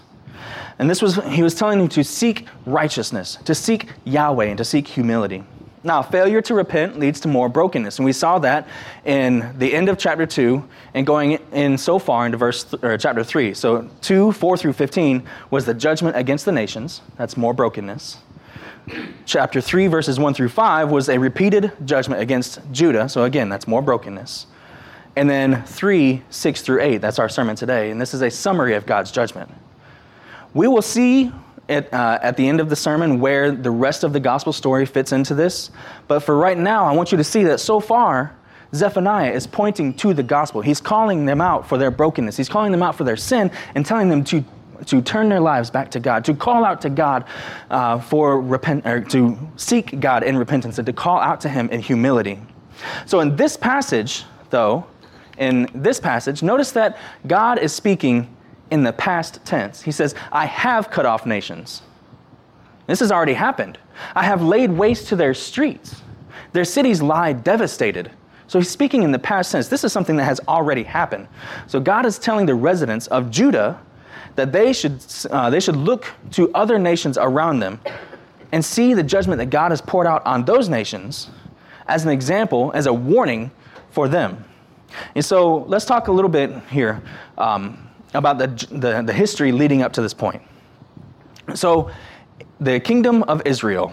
And 0.79 0.91
this 0.91 1.01
was, 1.01 1.17
he 1.25 1.43
was 1.43 1.55
telling 1.55 1.79
them 1.79 1.89
to 1.89 2.05
seek 2.05 2.47
righteousness, 2.67 3.39
to 3.47 3.55
seek 3.55 3.89
Yahweh, 4.05 4.45
and 4.45 4.59
to 4.59 4.65
seek 4.67 4.87
humility. 4.87 5.43
Now, 5.85 6.03
failure 6.03 6.43
to 6.43 6.53
repent 6.53 6.99
leads 6.99 7.19
to 7.21 7.29
more 7.29 7.49
brokenness. 7.49 7.99
And 7.99 8.05
we 8.05 8.13
saw 8.13 8.39
that 8.41 8.69
in 9.07 9.55
the 9.57 9.73
end 9.73 9.89
of 9.89 9.97
chapter 9.97 10.27
2 10.27 10.63
and 10.93 11.07
going 11.07 11.39
in 11.53 11.79
so 11.79 11.99
far 11.99 12.27
into 12.27 12.37
verse 12.37 12.65
th- 12.65 12.83
or 12.83 12.99
chapter 12.99 13.25
3. 13.25 13.55
So, 13.55 13.89
2, 14.03 14.33
4 14.33 14.57
through 14.59 14.75
15 14.75 15.27
was 15.51 15.65
the 15.65 15.73
judgment 15.73 16.15
against 16.15 16.45
the 16.45 16.53
nations. 16.53 17.01
That's 17.17 17.39
more 17.39 17.55
brokenness. 17.55 18.19
Chapter 19.25 19.63
3, 19.63 19.87
verses 19.87 20.21
1 20.21 20.35
through 20.35 20.51
5 20.51 20.91
was 20.91 21.09
a 21.09 21.19
repeated 21.19 21.73
judgment 21.87 22.21
against 22.21 22.61
Judah. 22.71 23.09
So, 23.09 23.25
again, 23.25 23.49
that's 23.49 23.67
more 23.67 23.81
brokenness. 23.81 24.45
And 25.21 25.29
then 25.29 25.65
3, 25.65 26.23
6 26.31 26.63
through 26.63 26.81
8, 26.81 26.97
that's 26.97 27.19
our 27.19 27.29
sermon 27.29 27.55
today. 27.55 27.91
And 27.91 28.01
this 28.01 28.15
is 28.15 28.23
a 28.23 28.31
summary 28.31 28.75
of 28.75 28.87
God's 28.87 29.13
judgment. 29.13 29.51
We 30.55 30.67
will 30.67 30.81
see 30.81 31.31
at, 31.69 31.93
uh, 31.93 32.19
at 32.23 32.39
the 32.39 32.49
end 32.49 32.59
of 32.59 32.71
the 32.71 32.75
sermon 32.75 33.21
where 33.21 33.53
the 33.53 33.71
rest 33.71 34.03
of 34.03 34.15
the 34.15 34.21
gospel 34.21 34.55
story 34.55 34.87
fits 34.87 35.13
into 35.13 35.35
this. 35.35 35.73
But 36.09 36.21
for 36.21 36.39
right 36.39 36.57
now, 36.57 36.87
I 36.87 36.93
want 36.93 37.13
you 37.13 37.19
to 37.19 37.25
see 37.25 37.45
that 37.45 37.61
so 37.61 37.81
far, 37.81 38.35
Zephaniah 38.75 39.31
is 39.31 39.47
pointing 39.47 39.93
to 39.99 40.15
the 40.15 40.23
gospel. 40.23 40.63
He's 40.63 40.81
calling 40.81 41.27
them 41.27 41.43
out 41.43 41.69
for 41.69 41.77
their 41.77 41.91
brokenness, 41.91 42.39
he's 42.39 42.49
calling 42.49 42.73
them 42.73 42.83
out 42.83 42.95
for 42.95 43.05
their 43.05 43.19
sin, 43.19 43.51
and 43.75 43.85
telling 43.85 44.09
them 44.09 44.25
to, 44.25 44.43
to 44.87 45.03
turn 45.03 45.29
their 45.29 45.41
lives 45.41 45.71
back 45.71 45.91
to 45.91 46.01
God, 46.01 46.25
to 46.25 46.35
call 46.35 46.65
out 46.65 46.81
to 46.81 46.89
God 46.89 47.27
uh, 47.69 48.01
for 48.01 48.41
repent, 48.41 48.87
or 48.87 49.03
to 49.03 49.39
seek 49.57 50.01
God 50.01 50.23
in 50.23 50.39
repentance, 50.39 50.79
and 50.79 50.87
to 50.87 50.95
call 50.95 51.21
out 51.21 51.43
to 51.43 51.51
Him 51.51 51.69
in 51.69 51.83
humility. 51.83 52.39
So 53.05 53.21
in 53.21 53.37
this 53.37 53.59
passage, 53.59 54.25
though, 54.49 54.87
in 55.41 55.69
this 55.75 55.99
passage, 55.99 56.43
notice 56.43 56.71
that 56.73 56.99
God 57.27 57.59
is 57.59 57.73
speaking 57.73 58.37
in 58.71 58.85
the 58.85 58.93
past 58.93 59.45
tense. 59.45 59.83
He 59.83 59.91
says, 59.91 60.15
I 60.31 60.47
have 60.47 60.91
cut 60.91 61.07
off 61.07 61.27
nations. 61.27 61.83
This 62.87 63.01
has 63.01 63.11
already 63.11 63.33
happened. 63.33 63.79
I 64.15 64.23
have 64.25 64.43
laid 64.43 64.71
waste 64.71 65.09
to 65.09 65.17
their 65.17 65.35
streets. 65.35 66.03
Their 66.53 66.65
cities 66.65 67.01
lie 67.01 67.33
devastated. 67.33 68.11
So 68.49 68.59
he's 68.59 68.69
speaking 68.69 69.03
in 69.03 69.13
the 69.13 69.19
past 69.19 69.51
tense. 69.53 69.69
This 69.69 69.83
is 69.83 69.93
something 69.93 70.17
that 70.17 70.25
has 70.25 70.41
already 70.47 70.83
happened. 70.83 71.27
So 71.67 71.81
God 71.81 72.05
is 72.05 72.19
telling 72.19 72.47
the 72.47 72.55
residents 72.55 73.07
of 73.07 73.31
Judah 73.31 73.81
that 74.37 74.53
they 74.53 74.73
should, 74.73 75.03
uh, 75.31 75.51
they 75.51 75.61
should 75.61 75.77
look 75.77 76.07
to 76.33 76.53
other 76.53 76.79
nations 76.79 77.17
around 77.17 77.61
them 77.61 77.81
and 78.53 78.65
see 78.65 78.93
the 78.93 79.03
judgment 79.03 79.39
that 79.39 79.51
God 79.51 79.71
has 79.71 79.81
poured 79.81 80.07
out 80.07 80.25
on 80.27 80.45
those 80.45 80.69
nations 80.69 81.31
as 81.87 82.05
an 82.05 82.11
example, 82.11 82.73
as 82.75 82.87
a 82.87 82.93
warning 82.93 83.51
for 83.91 84.09
them. 84.09 84.45
And 85.15 85.25
so 85.25 85.59
let's 85.69 85.85
talk 85.85 86.09
a 86.09 86.13
little 86.13 86.31
bit 86.31 86.51
here 86.71 87.03
um, 87.39 87.89
about 88.15 88.39
the, 88.39 88.47
the, 88.71 89.03
the 89.03 89.13
history 89.13 89.53
leading 89.53 89.83
up 89.83 89.93
to 89.95 90.03
this 90.03 90.15
point. 90.15 90.43
So, 91.55 91.91
the 92.61 92.79
kingdom 92.79 93.23
of 93.25 93.43
Israel, 93.47 93.93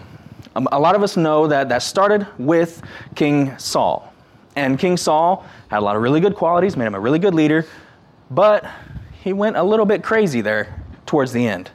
um, 0.54 0.68
a 0.70 0.78
lot 0.78 0.94
of 0.94 1.02
us 1.02 1.16
know 1.16 1.46
that 1.46 1.68
that 1.70 1.82
started 1.82 2.26
with 2.38 2.82
King 3.14 3.56
Saul. 3.58 4.12
And 4.56 4.78
King 4.78 4.96
Saul 4.96 5.46
had 5.68 5.78
a 5.78 5.80
lot 5.80 5.96
of 5.96 6.02
really 6.02 6.20
good 6.20 6.34
qualities, 6.34 6.76
made 6.76 6.86
him 6.86 6.94
a 6.94 7.00
really 7.00 7.18
good 7.18 7.34
leader, 7.34 7.66
but 8.30 8.68
he 9.22 9.32
went 9.32 9.56
a 9.56 9.62
little 9.62 9.86
bit 9.86 10.02
crazy 10.02 10.40
there 10.40 10.82
towards 11.06 11.32
the 11.32 11.46
end. 11.46 11.70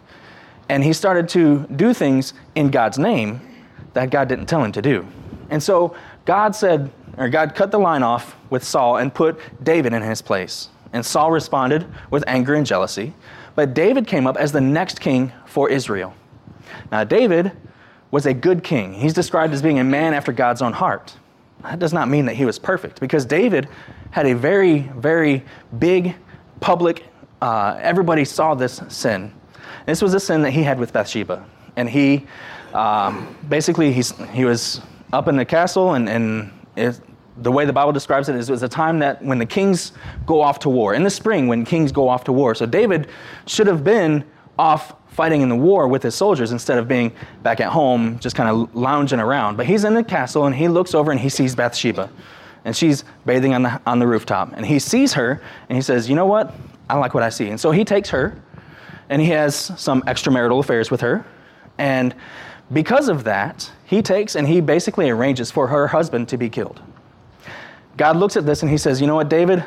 And 0.70 0.84
he 0.84 0.94
started 0.94 1.28
to 1.30 1.68
do 1.76 1.94
things 1.94 2.34
in 2.56 2.70
God's 2.72 2.98
name 2.98 3.42
that 3.94 4.10
God 4.10 4.28
didn't 4.28 4.46
tell 4.46 4.64
him 4.64 4.72
to 4.72 4.82
do. 4.82 5.06
And 5.50 5.62
so 5.62 5.96
God 6.26 6.56
said, 6.56 6.92
or 7.18 7.30
God 7.30 7.56
cut 7.56 7.72
the 7.72 7.80
line 7.80 8.04
off 8.04 8.36
with 8.50 8.64
Saul 8.64 8.98
and 8.98 9.14
put 9.14 9.40
David 9.64 9.94
in 9.94 10.02
his 10.02 10.22
place. 10.22 10.70
And 10.92 11.06
Saul 11.06 11.32
responded 11.32 11.88
with 12.12 12.24
anger 12.28 12.54
and 12.54 12.66
jealousy. 12.66 13.14
But 13.56 13.74
David 13.74 14.08
came 14.08 14.26
up 14.28 14.38
as 14.38 14.52
the 14.52 14.62
next 14.62 15.00
king 15.00 15.32
for 15.46 15.70
Israel. 15.70 16.14
Now, 16.92 17.04
David 17.04 17.52
was 18.12 18.26
a 18.26 18.34
good 18.34 18.64
king. 18.64 18.94
He's 18.94 19.14
described 19.14 19.54
as 19.54 19.62
being 19.62 19.80
a 19.80 19.84
man 19.84 20.14
after 20.14 20.32
God's 20.32 20.62
own 20.62 20.74
heart. 20.74 21.16
That 21.64 21.80
does 21.80 21.94
not 21.94 22.10
mean 22.10 22.26
that 22.26 22.36
he 22.36 22.46
was 22.46 22.60
perfect 22.60 23.00
because 23.00 23.26
David 23.26 23.68
had 24.12 24.28
a 24.28 24.34
very, 24.34 24.80
very 24.96 25.44
big 25.80 26.16
public, 26.60 27.06
uh, 27.42 27.78
everybody 27.82 28.26
saw 28.26 28.54
this 28.54 28.82
sin. 28.90 29.34
This 29.86 30.02
was 30.02 30.14
a 30.14 30.20
sin 30.20 30.44
that 30.44 30.52
he 30.52 30.64
had 30.64 30.80
with 30.80 30.94
Bathsheba. 30.94 31.46
And 31.76 31.90
he 31.90 32.28
um, 32.74 33.36
basically, 33.50 33.92
he's, 33.92 34.12
he 34.32 34.46
was 34.46 34.82
up 35.12 35.28
in 35.28 35.36
the 35.36 35.46
castle, 35.46 35.94
and, 35.94 36.10
and 36.10 36.52
it, 36.76 37.00
the 37.38 37.52
way 37.52 37.66
the 37.66 37.74
Bible 37.74 37.92
describes 37.92 38.30
it 38.30 38.36
is 38.36 38.50
it 38.50 38.52
was 38.52 38.64
a 38.64 38.70
time 38.70 39.00
that 39.00 39.24
when 39.24 39.40
the 39.40 39.46
kings 39.46 39.94
go 40.26 40.42
off 40.42 40.60
to 40.60 40.70
war, 40.70 40.94
in 40.94 41.04
the 41.04 41.10
spring 41.10 41.48
when 41.48 41.66
kings 41.66 41.92
go 41.92 42.08
off 42.08 42.24
to 42.26 42.34
war. 42.34 42.54
So 42.54 42.66
David 42.66 43.10
should 43.48 43.68
have 43.68 43.84
been 43.84 44.24
off 44.60 44.94
fighting 45.08 45.42
in 45.42 45.50
the 45.50 45.56
war 45.56 45.88
with 45.88 46.04
his 46.04 46.16
soldiers 46.16 46.52
instead 46.52 46.78
of 46.78 46.88
being 46.88 47.12
back 47.44 47.60
at 47.60 47.72
home 47.72 48.20
just 48.20 48.36
kind 48.36 48.50
of 48.50 48.74
lounging 48.76 49.20
around. 49.20 49.58
But 49.58 49.66
he's 49.66 49.84
in 49.84 49.94
the 49.94 50.04
castle 50.04 50.46
and 50.46 50.56
he 50.56 50.68
looks 50.68 50.94
over 50.94 51.12
and 51.12 51.20
he 51.20 51.30
sees 51.30 51.56
Bathsheba. 51.56 52.10
And 52.66 52.76
she's 52.76 53.04
bathing 53.26 53.54
on 53.54 53.64
the, 53.64 53.82
on 53.86 54.00
the 54.00 54.08
rooftop. 54.08 54.54
And 54.56 54.66
he 54.66 54.80
sees 54.80 55.14
her 55.14 55.42
and 55.70 55.76
he 55.76 55.82
says, 55.82 56.10
You 56.10 56.16
know 56.16 56.26
what? 56.26 56.54
I 56.90 56.98
like 56.98 57.14
what 57.14 57.24
I 57.24 57.30
see. 57.30 57.50
And 57.50 57.60
so 57.60 57.72
he 57.72 57.84
takes 57.84 58.10
her 58.10 58.42
and 59.10 59.22
he 59.22 59.30
has 59.30 59.56
some 59.56 60.02
extramarital 60.04 60.60
affairs 60.60 60.90
with 60.90 61.02
her. 61.02 61.26
And 61.78 62.16
because 62.74 63.10
of 63.10 63.24
that, 63.26 63.72
he 63.86 64.02
takes 64.02 64.36
and 64.36 64.48
he 64.48 64.62
basically 64.62 65.10
arranges 65.10 65.52
for 65.52 65.68
her 65.68 65.88
husband 65.88 66.28
to 66.30 66.38
be 66.38 66.50
killed. 66.50 66.82
God 67.98 68.16
looks 68.16 68.36
at 68.36 68.46
this 68.46 68.64
and 68.64 68.72
he 68.72 68.78
says, 68.78 69.00
You 69.00 69.08
know 69.08 69.16
what, 69.16 69.30
David? 69.30 69.64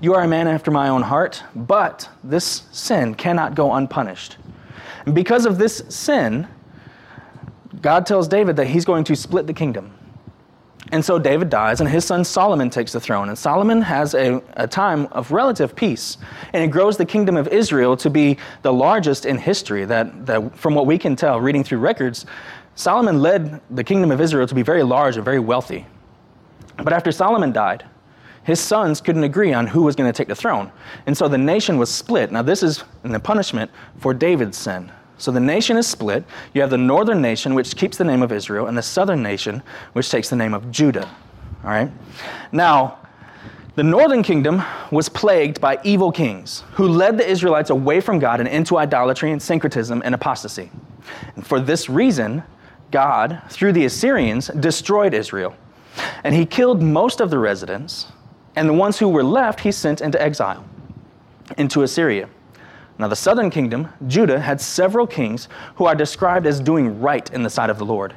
You 0.00 0.14
are 0.14 0.22
a 0.22 0.28
man 0.28 0.48
after 0.48 0.70
my 0.70 0.88
own 0.88 1.02
heart, 1.02 1.42
but 1.54 2.08
this 2.22 2.64
sin 2.72 3.14
cannot 3.14 3.54
go 3.54 3.72
unpunished. 3.74 4.36
And 5.06 5.14
because 5.14 5.46
of 5.46 5.58
this 5.58 5.82
sin, 5.88 6.46
God 7.80 8.06
tells 8.06 8.28
David 8.28 8.56
that 8.56 8.66
he's 8.66 8.84
going 8.84 9.04
to 9.04 9.16
split 9.16 9.46
the 9.46 9.52
kingdom. 9.52 9.93
And 10.92 11.04
so 11.04 11.18
David 11.18 11.48
dies, 11.48 11.80
and 11.80 11.88
his 11.88 12.04
son 12.04 12.24
Solomon 12.24 12.68
takes 12.68 12.92
the 12.92 13.00
throne. 13.00 13.28
And 13.28 13.38
Solomon 13.38 13.80
has 13.82 14.14
a, 14.14 14.42
a, 14.54 14.66
time 14.66 15.06
of 15.12 15.32
relative 15.32 15.74
peace, 15.74 16.18
and 16.52 16.62
it 16.62 16.68
grows 16.68 16.96
the 16.96 17.06
kingdom 17.06 17.36
of 17.36 17.48
Israel 17.48 17.96
to 17.96 18.10
be 18.10 18.36
the 18.62 18.72
largest 18.72 19.24
in 19.24 19.38
history. 19.38 19.86
That, 19.86 20.26
that, 20.26 20.56
from 20.56 20.74
what 20.74 20.86
we 20.86 20.98
can 20.98 21.16
tell, 21.16 21.40
reading 21.40 21.64
through 21.64 21.78
records, 21.78 22.26
Solomon 22.74 23.20
led 23.20 23.60
the 23.70 23.84
kingdom 23.84 24.10
of 24.10 24.20
Israel 24.20 24.46
to 24.46 24.54
be 24.54 24.62
very 24.62 24.82
large 24.82 25.16
and 25.16 25.24
very 25.24 25.38
wealthy. 25.40 25.86
But 26.76 26.92
after 26.92 27.12
Solomon 27.12 27.52
died, 27.52 27.84
his 28.42 28.60
sons 28.60 29.00
couldn't 29.00 29.24
agree 29.24 29.54
on 29.54 29.66
who 29.66 29.82
was 29.82 29.96
going 29.96 30.12
to 30.12 30.16
take 30.16 30.28
the 30.28 30.34
throne. 30.34 30.70
And 31.06 31.16
so 31.16 31.28
the 31.28 31.38
nation 31.38 31.78
was 31.78 31.90
split. 31.90 32.30
Now, 32.30 32.42
this 32.42 32.62
is 32.62 32.84
the 33.02 33.20
punishment 33.20 33.70
for 33.98 34.12
David's 34.12 34.58
sin. 34.58 34.92
So 35.18 35.30
the 35.30 35.40
nation 35.40 35.76
is 35.76 35.86
split. 35.86 36.24
You 36.52 36.60
have 36.60 36.70
the 36.70 36.78
northern 36.78 37.22
nation, 37.22 37.54
which 37.54 37.76
keeps 37.76 37.96
the 37.96 38.04
name 38.04 38.22
of 38.22 38.32
Israel, 38.32 38.66
and 38.66 38.76
the 38.76 38.82
southern 38.82 39.22
nation, 39.22 39.62
which 39.92 40.10
takes 40.10 40.28
the 40.28 40.36
name 40.36 40.54
of 40.54 40.70
Judah. 40.70 41.08
All 41.62 41.70
right? 41.70 41.90
Now, 42.52 42.98
the 43.76 43.82
northern 43.82 44.22
kingdom 44.22 44.62
was 44.90 45.08
plagued 45.08 45.60
by 45.60 45.78
evil 45.82 46.12
kings 46.12 46.62
who 46.72 46.88
led 46.88 47.18
the 47.18 47.28
Israelites 47.28 47.70
away 47.70 48.00
from 48.00 48.18
God 48.18 48.40
and 48.40 48.48
into 48.48 48.76
idolatry 48.76 49.32
and 49.32 49.42
syncretism 49.42 50.02
and 50.04 50.14
apostasy. 50.14 50.70
And 51.34 51.46
for 51.46 51.58
this 51.58 51.88
reason, 51.88 52.42
God, 52.90 53.42
through 53.50 53.72
the 53.72 53.84
Assyrians, 53.84 54.48
destroyed 54.48 55.14
Israel. 55.14 55.56
And 56.22 56.34
he 56.34 56.46
killed 56.46 56.82
most 56.82 57.20
of 57.20 57.30
the 57.30 57.38
residents, 57.38 58.06
and 58.54 58.68
the 58.68 58.72
ones 58.72 58.98
who 58.98 59.08
were 59.08 59.24
left, 59.24 59.60
he 59.60 59.72
sent 59.72 60.00
into 60.00 60.20
exile 60.20 60.64
into 61.58 61.82
Assyria. 61.82 62.28
Now, 62.98 63.08
the 63.08 63.16
southern 63.16 63.50
kingdom, 63.50 63.88
Judah, 64.06 64.38
had 64.38 64.60
several 64.60 65.06
kings 65.06 65.48
who 65.76 65.86
are 65.86 65.96
described 65.96 66.46
as 66.46 66.60
doing 66.60 67.00
right 67.00 67.28
in 67.32 67.42
the 67.42 67.50
sight 67.50 67.68
of 67.68 67.78
the 67.78 67.84
Lord, 67.84 68.14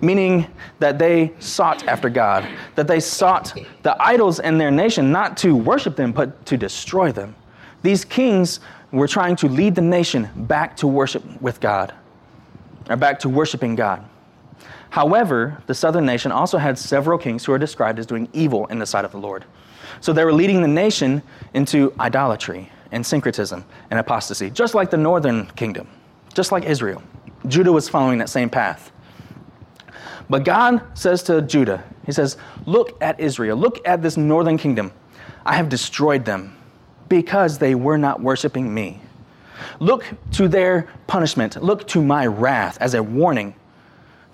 meaning 0.00 0.46
that 0.78 0.98
they 0.98 1.34
sought 1.40 1.86
after 1.86 2.08
God, 2.08 2.48
that 2.74 2.86
they 2.86 3.00
sought 3.00 3.54
the 3.82 4.02
idols 4.02 4.40
in 4.40 4.56
their 4.56 4.70
nation 4.70 5.12
not 5.12 5.36
to 5.38 5.54
worship 5.54 5.96
them, 5.96 6.12
but 6.12 6.46
to 6.46 6.56
destroy 6.56 7.12
them. 7.12 7.34
These 7.82 8.06
kings 8.06 8.60
were 8.92 9.08
trying 9.08 9.36
to 9.36 9.48
lead 9.48 9.74
the 9.74 9.82
nation 9.82 10.30
back 10.34 10.74
to 10.78 10.86
worship 10.86 11.22
with 11.42 11.60
God, 11.60 11.92
or 12.88 12.96
back 12.96 13.18
to 13.20 13.28
worshiping 13.28 13.74
God. 13.74 14.08
However, 14.88 15.62
the 15.66 15.74
southern 15.74 16.06
nation 16.06 16.32
also 16.32 16.56
had 16.56 16.78
several 16.78 17.18
kings 17.18 17.44
who 17.44 17.52
are 17.52 17.58
described 17.58 17.98
as 17.98 18.06
doing 18.06 18.28
evil 18.32 18.66
in 18.66 18.78
the 18.78 18.86
sight 18.86 19.04
of 19.04 19.10
the 19.10 19.18
Lord. 19.18 19.44
So 20.00 20.12
they 20.12 20.24
were 20.24 20.32
leading 20.32 20.62
the 20.62 20.68
nation 20.68 21.22
into 21.52 21.92
idolatry 21.98 22.70
and 22.94 23.04
syncretism 23.04 23.64
and 23.90 23.98
apostasy, 23.98 24.48
just 24.48 24.74
like 24.74 24.90
the 24.90 24.96
northern 24.96 25.46
kingdom, 25.48 25.88
just 26.32 26.52
like 26.52 26.64
Israel. 26.64 27.02
Judah 27.46 27.72
was 27.72 27.88
following 27.88 28.18
that 28.18 28.30
same 28.30 28.48
path. 28.48 28.92
But 30.30 30.44
God 30.44 30.80
says 30.96 31.22
to 31.24 31.42
Judah, 31.42 31.84
He 32.06 32.12
says, 32.12 32.38
Look 32.64 32.96
at 33.02 33.20
Israel, 33.20 33.58
look 33.58 33.86
at 33.86 34.00
this 34.00 34.16
northern 34.16 34.56
kingdom. 34.56 34.92
I 35.44 35.56
have 35.56 35.68
destroyed 35.68 36.24
them 36.24 36.56
because 37.08 37.58
they 37.58 37.74
were 37.74 37.98
not 37.98 38.22
worshiping 38.22 38.72
me. 38.72 39.00
Look 39.80 40.04
to 40.32 40.48
their 40.48 40.88
punishment, 41.06 41.62
look 41.62 41.86
to 41.88 42.02
my 42.02 42.26
wrath 42.26 42.78
as 42.80 42.94
a 42.94 43.02
warning. 43.02 43.54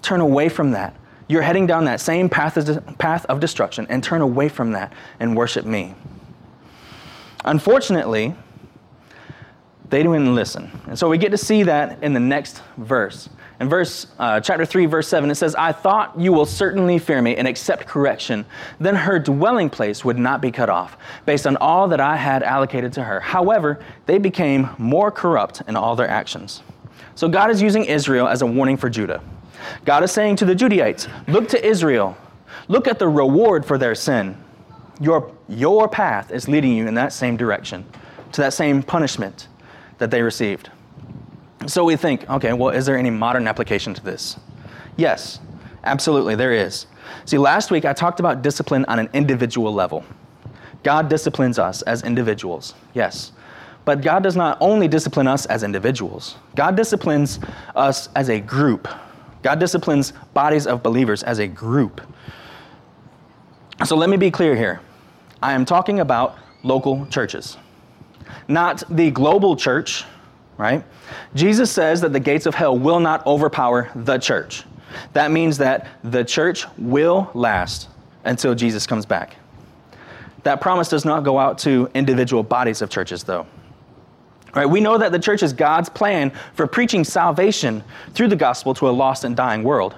Turn 0.02 0.20
away 0.20 0.48
from 0.48 0.70
that. 0.72 0.94
You're 1.28 1.42
heading 1.42 1.66
down 1.66 1.84
that 1.86 2.00
same 2.00 2.28
path 2.28 2.56
of 3.26 3.40
destruction 3.40 3.86
and 3.88 4.02
turn 4.04 4.20
away 4.20 4.48
from 4.48 4.72
that 4.72 4.92
and 5.18 5.36
worship 5.36 5.64
me. 5.64 5.94
Unfortunately, 7.44 8.34
they 9.90 10.02
didn't 10.02 10.34
listen. 10.34 10.70
And 10.86 10.98
so 10.98 11.08
we 11.08 11.18
get 11.18 11.30
to 11.30 11.38
see 11.38 11.64
that 11.64 12.02
in 12.02 12.14
the 12.14 12.20
next 12.20 12.62
verse. 12.76 13.28
In 13.58 13.68
verse 13.68 14.06
uh, 14.18 14.40
chapter 14.40 14.64
3 14.64 14.86
verse 14.86 15.06
7 15.08 15.30
it 15.30 15.34
says, 15.34 15.54
"I 15.54 15.72
thought 15.72 16.18
you 16.18 16.32
will 16.32 16.46
certainly 16.46 16.98
fear 16.98 17.20
me 17.20 17.36
and 17.36 17.46
accept 17.46 17.86
correction. 17.86 18.46
Then 18.78 18.94
her 18.94 19.18
dwelling 19.18 19.68
place 19.68 20.02
would 20.04 20.18
not 20.18 20.40
be 20.40 20.50
cut 20.50 20.70
off, 20.70 20.96
based 21.26 21.46
on 21.46 21.56
all 21.58 21.88
that 21.88 22.00
I 22.00 22.16
had 22.16 22.42
allocated 22.42 22.92
to 22.94 23.02
her. 23.02 23.20
However, 23.20 23.80
they 24.06 24.16
became 24.16 24.70
more 24.78 25.10
corrupt 25.10 25.62
in 25.68 25.76
all 25.76 25.94
their 25.94 26.08
actions." 26.08 26.62
So 27.16 27.28
God 27.28 27.50
is 27.50 27.60
using 27.60 27.84
Israel 27.84 28.28
as 28.28 28.40
a 28.40 28.46
warning 28.46 28.78
for 28.78 28.88
Judah. 28.88 29.20
God 29.84 30.02
is 30.02 30.10
saying 30.10 30.36
to 30.36 30.46
the 30.46 30.54
Judaites, 30.54 31.06
"Look 31.28 31.48
to 31.48 31.66
Israel. 31.66 32.16
Look 32.68 32.88
at 32.88 32.98
the 32.98 33.08
reward 33.08 33.66
for 33.66 33.76
their 33.76 33.94
sin. 33.94 34.36
Your 35.00 35.32
your 35.48 35.86
path 35.86 36.30
is 36.30 36.48
leading 36.48 36.72
you 36.72 36.86
in 36.86 36.94
that 36.94 37.12
same 37.12 37.36
direction, 37.36 37.84
to 38.32 38.40
that 38.40 38.54
same 38.54 38.82
punishment." 38.82 39.48
That 40.00 40.10
they 40.10 40.22
received. 40.22 40.70
So 41.66 41.84
we 41.84 41.94
think, 41.94 42.28
okay, 42.28 42.52
well, 42.54 42.70
is 42.70 42.86
there 42.86 42.98
any 42.98 43.10
modern 43.10 43.46
application 43.46 43.94
to 43.94 44.02
this? 44.02 44.36
Yes, 44.96 45.38
absolutely, 45.84 46.34
there 46.34 46.52
is. 46.52 46.86
See, 47.26 47.38
last 47.38 47.70
week 47.70 47.84
I 47.84 47.92
talked 47.92 48.18
about 48.18 48.42
discipline 48.42 48.84
on 48.88 48.98
an 48.98 49.10
individual 49.12 49.72
level. 49.72 50.04
God 50.82 51.10
disciplines 51.10 51.58
us 51.58 51.82
as 51.82 52.02
individuals, 52.02 52.74
yes. 52.94 53.32
But 53.84 54.00
God 54.00 54.22
does 54.22 54.36
not 54.36 54.56
only 54.60 54.88
discipline 54.88 55.28
us 55.28 55.44
as 55.46 55.62
individuals, 55.62 56.36
God 56.56 56.76
disciplines 56.76 57.38
us 57.76 58.08
as 58.16 58.30
a 58.30 58.40
group. 58.40 58.88
God 59.42 59.58
disciplines 59.60 60.12
bodies 60.32 60.66
of 60.66 60.82
believers 60.82 61.22
as 61.22 61.38
a 61.38 61.46
group. 61.46 62.00
So 63.84 63.96
let 63.96 64.08
me 64.08 64.16
be 64.16 64.30
clear 64.30 64.56
here. 64.56 64.80
I 65.42 65.52
am 65.52 65.64
talking 65.66 66.00
about 66.00 66.38
local 66.62 67.06
churches 67.06 67.58
not 68.48 68.82
the 68.90 69.10
global 69.10 69.56
church, 69.56 70.04
right? 70.58 70.84
Jesus 71.34 71.70
says 71.70 72.00
that 72.00 72.12
the 72.12 72.20
gates 72.20 72.46
of 72.46 72.54
hell 72.54 72.78
will 72.78 73.00
not 73.00 73.26
overpower 73.26 73.90
the 73.94 74.18
church. 74.18 74.64
That 75.12 75.30
means 75.30 75.58
that 75.58 75.86
the 76.02 76.24
church 76.24 76.66
will 76.76 77.30
last 77.34 77.88
until 78.24 78.54
Jesus 78.54 78.86
comes 78.86 79.06
back. 79.06 79.36
That 80.42 80.60
promise 80.60 80.88
does 80.88 81.04
not 81.04 81.24
go 81.24 81.38
out 81.38 81.58
to 81.60 81.88
individual 81.94 82.42
bodies 82.42 82.82
of 82.82 82.90
churches, 82.90 83.24
though. 83.24 83.46
Right, 84.54 84.66
we 84.66 84.80
know 84.80 84.98
that 84.98 85.12
the 85.12 85.18
church 85.18 85.42
is 85.44 85.52
God's 85.52 85.88
plan 85.88 86.32
for 86.54 86.66
preaching 86.66 87.04
salvation 87.04 87.84
through 88.14 88.28
the 88.28 88.36
gospel 88.36 88.74
to 88.74 88.88
a 88.88 88.90
lost 88.90 89.22
and 89.22 89.36
dying 89.36 89.62
world. 89.62 89.94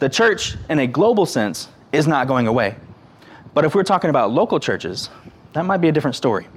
The 0.00 0.08
church, 0.08 0.56
in 0.68 0.80
a 0.80 0.86
global 0.86 1.26
sense, 1.26 1.68
is 1.92 2.08
not 2.08 2.26
going 2.26 2.48
away. 2.48 2.74
But 3.52 3.64
if 3.64 3.74
we're 3.74 3.84
talking 3.84 4.10
about 4.10 4.32
local 4.32 4.58
churches, 4.58 5.10
that 5.52 5.64
might 5.64 5.76
be 5.76 5.88
a 5.88 5.92
different 5.92 6.16
story. 6.16 6.48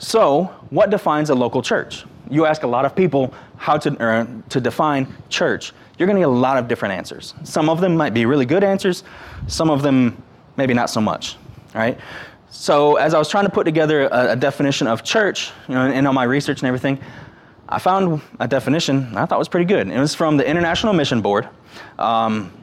So, 0.00 0.44
what 0.70 0.88
defines 0.88 1.28
a 1.28 1.34
local 1.34 1.60
church? 1.60 2.06
You 2.30 2.46
ask 2.46 2.62
a 2.62 2.66
lot 2.66 2.86
of 2.86 2.96
people 2.96 3.34
how 3.58 3.76
to, 3.76 4.42
to 4.48 4.60
define 4.60 5.14
church. 5.28 5.74
You're 5.98 6.06
going 6.06 6.16
to 6.16 6.22
get 6.22 6.28
a 6.28 6.32
lot 6.32 6.56
of 6.56 6.68
different 6.68 6.94
answers. 6.94 7.34
Some 7.44 7.68
of 7.68 7.82
them 7.82 7.98
might 7.98 8.14
be 8.14 8.24
really 8.24 8.46
good 8.46 8.64
answers, 8.64 9.04
some 9.46 9.68
of 9.68 9.82
them 9.82 10.20
maybe 10.56 10.72
not 10.72 10.88
so 10.88 11.02
much. 11.02 11.36
Right? 11.74 11.98
So, 12.48 12.96
as 12.96 13.12
I 13.12 13.18
was 13.18 13.28
trying 13.28 13.44
to 13.44 13.50
put 13.50 13.64
together 13.64 14.04
a, 14.06 14.32
a 14.32 14.36
definition 14.36 14.86
of 14.86 15.04
church, 15.04 15.50
you 15.68 15.74
know, 15.74 15.82
and 15.82 16.06
all 16.06 16.14
my 16.14 16.24
research 16.24 16.60
and 16.60 16.66
everything, 16.66 16.98
I 17.68 17.78
found 17.78 18.22
a 18.40 18.48
definition 18.48 19.14
I 19.14 19.26
thought 19.26 19.38
was 19.38 19.48
pretty 19.48 19.66
good. 19.66 19.86
It 19.86 20.00
was 20.00 20.14
from 20.14 20.38
the 20.38 20.48
International 20.48 20.94
Mission 20.94 21.20
Board. 21.20 21.46
Um, 21.98 22.54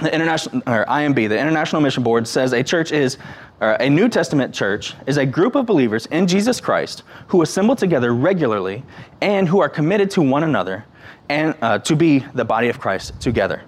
the 0.00 0.12
international 0.12 0.62
or 0.66 0.84
IMB, 0.86 1.28
the 1.28 1.38
International 1.38 1.80
Mission 1.80 2.02
Board 2.02 2.26
says 2.26 2.52
a 2.52 2.62
church 2.62 2.92
is 2.92 3.18
a 3.62 3.88
New 3.88 4.08
Testament 4.08 4.52
church 4.52 4.94
is 5.06 5.18
a 5.18 5.26
group 5.26 5.54
of 5.54 5.66
believers 5.66 6.06
in 6.06 6.26
Jesus 6.26 6.60
Christ 6.60 7.04
who 7.28 7.42
assemble 7.42 7.76
together 7.76 8.12
regularly 8.12 8.82
and 9.20 9.48
who 9.48 9.60
are 9.60 9.68
committed 9.68 10.10
to 10.12 10.22
one 10.22 10.42
another 10.42 10.84
and 11.28 11.54
uh, 11.62 11.78
to 11.78 11.94
be 11.94 12.18
the 12.34 12.44
body 12.44 12.68
of 12.68 12.80
Christ 12.80 13.20
together. 13.20 13.62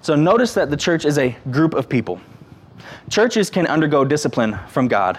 So 0.00 0.14
notice 0.14 0.54
that 0.54 0.70
the 0.70 0.76
church 0.76 1.04
is 1.04 1.18
a 1.18 1.36
group 1.50 1.74
of 1.74 1.88
people. 1.88 2.20
Churches 3.10 3.50
can 3.50 3.66
undergo 3.66 4.04
discipline 4.04 4.58
from 4.68 4.86
God, 4.86 5.18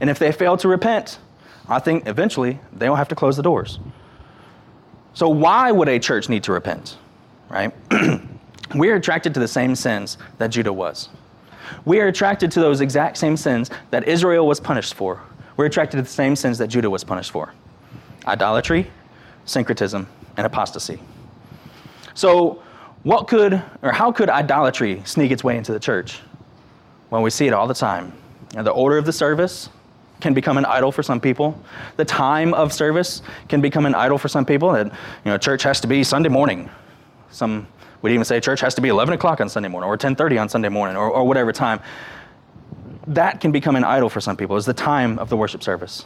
and 0.00 0.10
if 0.10 0.18
they 0.18 0.30
fail 0.30 0.56
to 0.58 0.68
repent, 0.68 1.18
I 1.68 1.78
think 1.78 2.06
eventually 2.06 2.58
they 2.72 2.88
will 2.88 2.96
have 2.96 3.08
to 3.08 3.14
close 3.14 3.36
the 3.36 3.42
doors. 3.42 3.78
So 5.14 5.28
why 5.28 5.72
would 5.72 5.88
a 5.88 5.98
church 5.98 6.28
need 6.28 6.44
to 6.44 6.52
repent? 6.52 6.98
Right? 7.48 7.72
we 8.74 8.90
are 8.90 8.96
attracted 8.96 9.34
to 9.34 9.40
the 9.40 9.48
same 9.48 9.74
sins 9.74 10.18
that 10.38 10.48
Judah 10.48 10.72
was. 10.72 11.08
We 11.84 12.00
are 12.00 12.06
attracted 12.06 12.50
to 12.52 12.60
those 12.60 12.80
exact 12.80 13.16
same 13.16 13.36
sins 13.36 13.70
that 13.90 14.06
Israel 14.06 14.46
was 14.46 14.60
punished 14.60 14.94
for. 14.94 15.20
We're 15.56 15.66
attracted 15.66 15.96
to 15.96 16.02
the 16.02 16.08
same 16.08 16.36
sins 16.36 16.58
that 16.58 16.68
Judah 16.68 16.90
was 16.90 17.04
punished 17.04 17.30
for 17.30 17.52
idolatry, 18.26 18.90
syncretism, 19.46 20.06
and 20.36 20.46
apostasy. 20.46 21.00
So, 22.14 22.62
what 23.04 23.26
could, 23.26 23.62
or 23.82 23.92
how 23.92 24.12
could 24.12 24.28
idolatry 24.28 25.02
sneak 25.04 25.30
its 25.30 25.42
way 25.42 25.56
into 25.56 25.72
the 25.72 25.80
church? 25.80 26.20
Well, 27.10 27.22
we 27.22 27.30
see 27.30 27.46
it 27.46 27.54
all 27.54 27.66
the 27.66 27.74
time. 27.74 28.12
The 28.50 28.70
order 28.70 28.98
of 28.98 29.06
the 29.06 29.12
service 29.12 29.68
can 30.20 30.34
become 30.34 30.58
an 30.58 30.64
idol 30.64 30.90
for 30.90 31.02
some 31.02 31.20
people. 31.20 31.60
The 31.96 32.04
time 32.04 32.54
of 32.54 32.72
service 32.72 33.22
can 33.48 33.60
become 33.60 33.86
an 33.86 33.94
idol 33.94 34.18
for 34.18 34.28
some 34.28 34.44
people. 34.44 34.72
That 34.72 34.86
you 34.86 34.92
know, 35.30 35.38
church 35.38 35.62
has 35.62 35.80
to 35.80 35.86
be 35.86 36.02
Sunday 36.02 36.28
morning. 36.28 36.68
Some 37.30 37.66
We'd 38.02 38.12
even 38.12 38.24
say 38.24 38.40
church 38.40 38.60
has 38.60 38.74
to 38.76 38.80
be 38.80 38.88
11 38.88 39.14
o'clock 39.14 39.40
on 39.40 39.48
Sunday 39.48 39.68
morning 39.68 39.88
or 39.88 39.98
10.30 39.98 40.40
on 40.40 40.48
Sunday 40.48 40.68
morning 40.68 40.96
or, 40.96 41.10
or 41.10 41.26
whatever 41.26 41.52
time. 41.52 41.80
That 43.06 43.40
can 43.40 43.52
become 43.52 43.74
an 43.76 43.84
idol 43.84 44.08
for 44.08 44.20
some 44.20 44.36
people, 44.36 44.56
is 44.56 44.66
the 44.66 44.74
time 44.74 45.18
of 45.18 45.28
the 45.28 45.36
worship 45.36 45.62
service. 45.62 46.04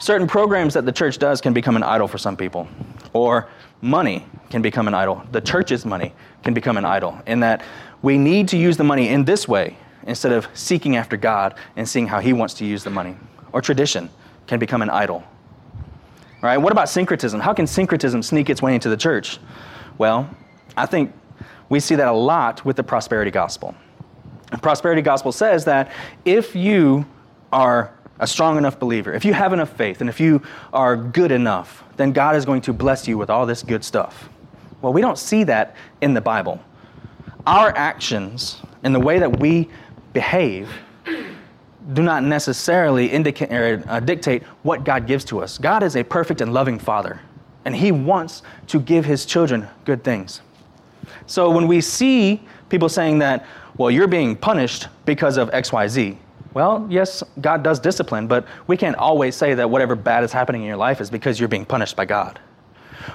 certain 0.00 0.26
programs 0.26 0.74
that 0.74 0.86
the 0.86 0.92
church 0.92 1.18
does 1.18 1.40
can 1.40 1.52
become 1.52 1.76
an 1.76 1.82
idol 1.82 2.06
for 2.06 2.18
some 2.18 2.36
people, 2.36 2.68
or 3.12 3.48
money 3.80 4.24
can 4.50 4.62
become 4.62 4.88
an 4.88 4.94
idol. 4.94 5.22
The 5.32 5.40
church's 5.40 5.84
money 5.84 6.12
can 6.44 6.54
become 6.54 6.76
an 6.76 6.84
idol, 6.84 7.20
in 7.26 7.40
that 7.40 7.62
we 8.02 8.16
need 8.18 8.48
to 8.48 8.56
use 8.56 8.76
the 8.76 8.84
money 8.84 9.08
in 9.08 9.24
this 9.24 9.48
way 9.48 9.76
instead 10.06 10.32
of 10.32 10.46
seeking 10.54 10.96
after 10.96 11.16
God 11.16 11.54
and 11.74 11.88
seeing 11.88 12.06
how 12.06 12.20
He 12.20 12.32
wants 12.32 12.54
to 12.54 12.64
use 12.64 12.84
the 12.84 12.90
money. 12.90 13.16
Or 13.52 13.60
tradition 13.60 14.08
can 14.46 14.58
become 14.58 14.82
an 14.82 14.90
idol. 14.90 15.16
All 15.16 16.42
right, 16.42 16.58
what 16.58 16.70
about 16.70 16.88
syncretism? 16.88 17.40
How 17.40 17.52
can 17.52 17.66
syncretism 17.66 18.22
sneak 18.22 18.48
its 18.48 18.62
way 18.62 18.74
into 18.74 18.88
the 18.88 18.96
church? 18.96 19.38
Well, 19.98 20.30
I 20.76 20.86
think 20.86 21.12
we 21.68 21.80
see 21.80 21.94
that 21.96 22.08
a 22.08 22.12
lot 22.12 22.64
with 22.64 22.76
the 22.76 22.84
prosperity 22.84 23.30
gospel. 23.30 23.74
The 24.50 24.58
prosperity 24.58 25.02
gospel 25.02 25.32
says 25.32 25.64
that 25.64 25.90
if 26.24 26.54
you 26.54 27.04
are 27.52 27.92
a 28.18 28.26
strong 28.26 28.56
enough 28.56 28.78
believer, 28.78 29.12
if 29.12 29.24
you 29.24 29.34
have 29.34 29.52
enough 29.52 29.76
faith, 29.76 30.00
and 30.00 30.08
if 30.08 30.20
you 30.20 30.42
are 30.72 30.96
good 30.96 31.32
enough, 31.32 31.84
then 31.96 32.12
God 32.12 32.36
is 32.36 32.44
going 32.44 32.60
to 32.62 32.72
bless 32.72 33.08
you 33.08 33.18
with 33.18 33.28
all 33.30 33.46
this 33.46 33.62
good 33.62 33.84
stuff. 33.84 34.28
Well, 34.80 34.92
we 34.92 35.00
don't 35.00 35.18
see 35.18 35.44
that 35.44 35.74
in 36.00 36.14
the 36.14 36.20
Bible. 36.20 36.60
Our 37.46 37.76
actions 37.76 38.60
and 38.82 38.94
the 38.94 39.00
way 39.00 39.18
that 39.18 39.40
we 39.40 39.68
behave 40.12 40.70
do 41.92 42.02
not 42.02 42.22
necessarily 42.24 43.06
indicate 43.06 43.52
or 43.52 43.82
uh, 43.86 44.00
dictate 44.00 44.42
what 44.62 44.84
God 44.84 45.06
gives 45.06 45.24
to 45.26 45.40
us. 45.40 45.58
God 45.58 45.82
is 45.82 45.96
a 45.96 46.02
perfect 46.02 46.40
and 46.40 46.52
loving 46.52 46.78
Father, 46.78 47.20
and 47.64 47.76
He 47.76 47.92
wants 47.92 48.42
to 48.68 48.80
give 48.80 49.04
His 49.04 49.24
children 49.24 49.68
good 49.84 50.02
things. 50.02 50.40
So 51.26 51.50
when 51.50 51.66
we 51.66 51.80
see 51.80 52.42
people 52.68 52.88
saying 52.88 53.18
that, 53.20 53.46
well, 53.76 53.90
you're 53.90 54.08
being 54.08 54.36
punished 54.36 54.88
because 55.04 55.36
of 55.36 55.50
XYZ, 55.50 56.16
well, 56.54 56.86
yes, 56.88 57.22
God 57.42 57.62
does 57.62 57.78
discipline, 57.78 58.26
but 58.26 58.46
we 58.66 58.78
can't 58.78 58.96
always 58.96 59.36
say 59.36 59.52
that 59.54 59.68
whatever 59.68 59.94
bad 59.94 60.24
is 60.24 60.32
happening 60.32 60.62
in 60.62 60.66
your 60.66 60.78
life 60.78 61.02
is 61.02 61.10
because 61.10 61.38
you're 61.38 61.50
being 61.50 61.66
punished 61.66 61.96
by 61.96 62.06
God. 62.06 62.40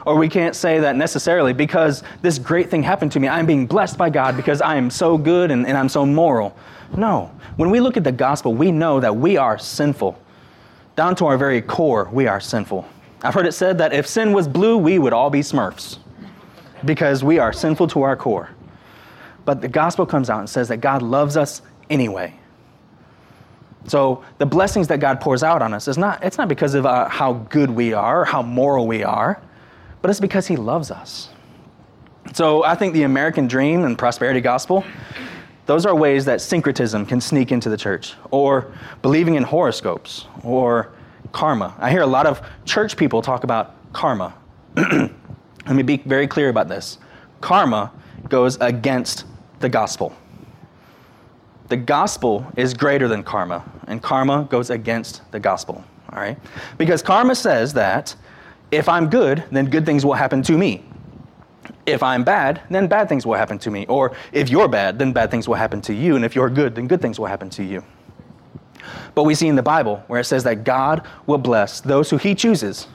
Or 0.06 0.16
we 0.16 0.30
can't 0.30 0.56
say 0.56 0.80
that 0.80 0.96
necessarily 0.96 1.52
because 1.52 2.04
this 2.22 2.38
great 2.38 2.70
thing 2.70 2.84
happened 2.84 3.12
to 3.14 3.20
me, 3.20 3.28
I'm 3.28 3.48
being 3.48 3.66
blessed 3.66 3.98
by 3.98 4.10
God 4.12 4.38
because 4.38 4.62
I 4.62 4.76
am 4.76 4.90
so 4.90 5.18
good 5.18 5.50
and, 5.50 5.66
and 5.66 5.76
I'm 5.76 5.90
so 5.90 6.06
moral. 6.06 6.56
No. 6.96 7.32
When 7.56 7.72
we 7.72 7.80
look 7.80 7.98
at 7.98 8.04
the 8.04 8.12
gospel, 8.12 8.54
we 8.54 8.72
know 8.72 9.00
that 9.00 9.16
we 9.16 9.38
are 9.38 9.58
sinful. 9.58 10.20
Down 10.96 11.16
to 11.16 11.26
our 11.26 11.38
very 11.38 11.62
core, 11.62 12.10
we 12.12 12.28
are 12.28 12.40
sinful. 12.40 12.88
I've 13.24 13.34
heard 13.34 13.48
it 13.48 13.54
said 13.54 13.78
that 13.80 13.92
if 13.92 14.08
sin 14.08 14.34
was 14.34 14.48
blue, 14.48 14.78
we 14.78 15.00
would 15.00 15.14
all 15.14 15.30
be 15.30 15.40
smurfs 15.40 15.98
because 16.86 17.24
we 17.24 17.40
are 17.40 17.54
sinful 17.54 17.88
to 17.90 18.02
our 18.04 18.16
core. 18.16 18.50
But 19.46 19.62
the 19.62 19.68
gospel 19.68 20.06
comes 20.06 20.30
out 20.30 20.40
and 20.40 20.50
says 20.50 20.68
that 20.70 20.78
God 20.78 21.02
loves 21.02 21.38
us 21.38 21.62
anyway. 21.90 22.34
So 23.88 24.24
the 24.38 24.46
blessings 24.46 24.88
that 24.90 25.00
God 25.00 25.20
pours 25.20 25.42
out 25.42 25.62
on 25.62 25.74
us 25.74 25.88
is 25.88 25.98
not 25.98 26.24
it's 26.24 26.38
not 26.38 26.48
because 26.48 26.76
of 26.76 26.86
uh, 26.86 27.10
how 27.10 27.34
good 27.34 27.72
we 27.72 27.94
are 27.94 28.22
or 28.22 28.26
how 28.26 28.42
moral 28.44 28.88
we 28.88 29.04
are, 29.04 29.42
but 30.02 30.12
it's 30.12 30.20
because 30.20 30.46
he 30.46 30.56
loves 30.56 30.92
us. 30.92 31.30
So 32.34 32.64
I 32.64 32.76
think 32.76 32.94
the 32.94 33.04
American 33.04 33.48
dream 33.48 33.84
and 33.84 33.98
prosperity 33.98 34.42
gospel 34.42 34.86
those 35.72 35.86
are 35.86 35.96
ways 35.96 36.26
that 36.26 36.42
syncretism 36.42 37.06
can 37.06 37.22
sneak 37.22 37.52
into 37.52 37.70
the 37.70 37.78
church, 37.78 38.16
or 38.32 38.74
believing 39.02 39.36
in 39.36 39.44
horoscopes, 39.44 40.26
or 40.44 40.92
karma. 41.32 41.76
I 41.80 41.92
hear 41.92 42.02
a 42.02 42.08
lot 42.08 42.26
of 42.26 42.42
church 42.66 42.98
people 42.98 43.22
talk 43.22 43.44
about 43.44 43.76
karma. 43.94 44.34
Let 45.66 45.76
me 45.76 45.84
be 45.84 45.98
very 45.98 46.28
clear 46.28 46.50
about 46.50 46.68
this. 46.68 46.98
Karma 47.40 47.92
goes 48.30 48.58
against 48.62 49.26
the 49.60 49.70
gospel. 49.70 50.16
The 51.70 51.78
gospel 51.78 52.46
is 52.58 52.74
greater 52.74 53.08
than 53.08 53.24
karma, 53.24 53.64
and 53.88 54.02
karma 54.02 54.48
goes 54.50 54.70
against 54.70 55.22
the 55.32 55.40
gospel. 55.40 55.84
All 56.12 56.20
right? 56.20 56.38
Because 56.78 57.02
karma 57.02 57.36
says 57.36 57.74
that 57.74 58.16
if 58.72 58.90
I'm 58.90 59.10
good, 59.10 59.44
then 59.52 59.66
good 59.66 59.86
things 59.86 60.06
will 60.06 60.14
happen 60.14 60.42
to 60.44 60.58
me 60.58 60.84
if 61.86 62.04
I'm 62.04 62.24
bad, 62.24 62.62
then 62.70 62.88
bad 62.88 63.10
things 63.10 63.26
will 63.26 63.36
happen 63.36 63.58
to 63.60 63.72
me. 63.72 63.86
Or 63.88 64.16
if 64.32 64.50
you're 64.50 64.68
bad, 64.68 65.00
then 65.00 65.14
bad 65.14 65.32
things 65.32 65.48
will 65.48 65.56
happen 65.56 65.82
to 65.82 65.94
you. 65.94 66.16
And 66.16 66.26
if 66.26 66.36
you're 66.36 66.50
good, 66.50 66.76
then 66.76 66.88
good 66.88 67.02
things 67.02 67.20
will 67.20 67.28
happen 67.28 67.50
to 67.52 67.64
you. 67.64 67.84
But 69.14 69.24
we 69.24 69.36
see 69.36 69.48
in 69.48 69.56
the 69.56 69.64
Bible 69.64 70.04
where 70.08 70.20
it 70.20 70.26
says 70.26 70.44
that 70.44 70.64
God 70.64 71.06
will 71.28 71.38
bless 71.38 71.82
those 71.82 72.10
who 72.10 72.18
He 72.18 72.34
chooses. 72.36 72.88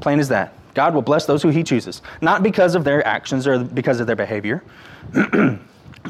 Plain 0.00 0.20
as 0.20 0.28
that. 0.28 0.52
God 0.76 0.92
will 0.92 1.00
bless 1.00 1.24
those 1.24 1.42
who 1.42 1.48
He 1.48 1.64
chooses, 1.64 2.02
not 2.20 2.42
because 2.42 2.74
of 2.74 2.84
their 2.84 3.04
actions 3.06 3.46
or 3.46 3.64
because 3.64 3.98
of 3.98 4.06
their 4.06 4.14
behavior. 4.14 4.62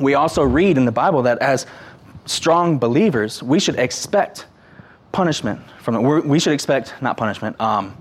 we 0.01 0.15
also 0.15 0.43
read 0.43 0.77
in 0.77 0.85
the 0.85 0.91
Bible 0.91 1.23
that 1.23 1.39
as 1.39 1.67
strong 2.25 2.77
believers, 2.77 3.45
we 3.45 3.61
should 3.61 3.77
expect 3.77 4.47
punishment 5.13 5.61
from 5.79 5.95
the, 5.95 6.01
we 6.01 6.41
should 6.41 6.53
expect 6.53 6.95
not 7.01 7.17
punishment, 7.17 7.61
um, 7.61 7.97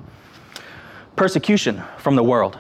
persecution 1.16 1.84
from 2.00 2.16
the 2.16 2.24
world 2.24 2.58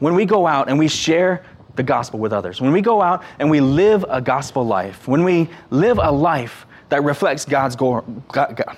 when 0.00 0.16
we 0.16 0.24
go 0.24 0.44
out 0.44 0.68
and 0.68 0.76
we 0.76 0.88
share 0.88 1.44
the 1.76 1.84
gospel 1.84 2.18
with 2.18 2.32
others, 2.32 2.60
when 2.60 2.72
we 2.72 2.80
go 2.80 3.00
out 3.00 3.22
and 3.38 3.48
we 3.48 3.60
live 3.60 4.04
a 4.08 4.20
gospel 4.20 4.66
life, 4.66 5.06
when 5.06 5.22
we 5.22 5.48
live 5.70 5.98
a 6.02 6.10
life 6.10 6.66
that 6.88 7.04
reflects 7.04 7.44
God's 7.44 7.76
glory, 7.76 8.02
that 8.34 8.74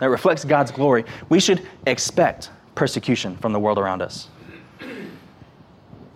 reflects 0.00 0.44
God's 0.44 0.72
glory, 0.72 1.04
we 1.28 1.38
should 1.38 1.64
expect 1.86 2.50
persecution 2.76 3.36
from 3.38 3.52
the 3.52 3.58
world 3.58 3.78
around 3.78 4.02
us. 4.02 4.28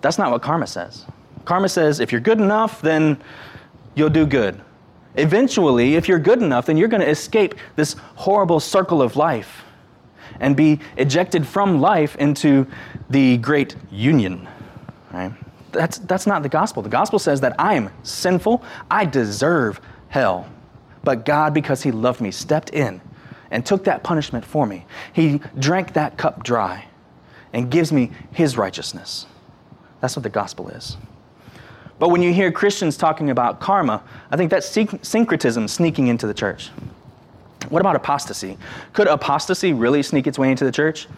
That's 0.01 0.19
not 0.19 0.31
what 0.31 0.43
karma 0.43 0.69
says. 0.69 1.05
Karma 1.45 1.69
says 1.69 1.99
if 1.99 2.13
you're 2.13 2.21
good 2.21 2.39
enough, 2.39 2.81
then 2.81 3.21
you'll 3.97 4.11
do 4.11 4.27
good. 4.27 4.61
Eventually, 5.17 5.97
if 5.97 6.07
you're 6.07 6.21
good 6.21 6.41
enough, 6.41 6.67
then 6.67 6.77
you're 6.77 6.89
going 6.89 7.01
to 7.01 7.09
escape 7.09 7.57
this 7.75 7.97
horrible 8.15 8.61
circle 8.61 9.03
of 9.03 9.17
life 9.17 9.65
and 10.39 10.57
be 10.57 10.79
ejected 10.97 11.45
from 11.47 11.81
life 11.81 12.15
into 12.17 12.67
the 13.09 13.39
great 13.39 13.75
union. 13.91 14.49
Right? 15.13 15.33
That's, 15.73 15.99
that's 15.99 16.27
not 16.27 16.43
the 16.43 16.49
gospel. 16.49 16.83
The 16.83 16.89
gospel 16.89 17.19
says 17.19 17.41
that 17.41 17.57
I 17.59 17.75
am 17.75 17.91
sinful, 18.05 18.63
I 18.91 19.05
deserve 19.05 19.81
hell. 20.09 20.49
But 21.03 21.25
God, 21.25 21.53
because 21.53 21.83
He 21.83 21.91
loved 21.91 22.21
me, 22.21 22.31
stepped 22.31 22.71
in 22.71 23.01
and 23.51 23.65
took 23.65 23.85
that 23.85 24.03
punishment 24.03 24.45
for 24.45 24.67
me. 24.67 24.87
He 25.13 25.41
drank 25.59 25.95
that 25.95 26.17
cup 26.17 26.43
dry 26.43 26.87
and 27.53 27.71
gives 27.71 27.93
me 27.93 28.13
His 28.33 28.57
righteousness. 28.57 29.27
That's 30.01 30.17
what 30.17 30.23
the 30.23 30.31
gospel 30.31 30.69
is. 30.69 30.97
But 31.99 32.09
when 32.09 32.23
you 32.23 32.33
hear 32.33 32.51
Christians 32.51 32.97
talking 32.97 33.29
about 33.29 33.61
karma, 33.61 34.03
I 34.31 34.37
think 34.37 34.51
that's 34.51 34.67
syncretism 35.03 35.69
sneaking 35.69 36.07
into 36.07 36.27
the 36.27 36.33
church. 36.33 36.71
What 37.69 37.81
about 37.81 37.95
apostasy? 37.95 38.57
Could 38.95 39.07
apostasy 39.07 39.75
really 39.75 40.03
sneak 40.03 40.27
its 40.27 40.39
way 40.39 40.51
into 40.51 40.65
the 40.65 40.73
church? 40.73 41.09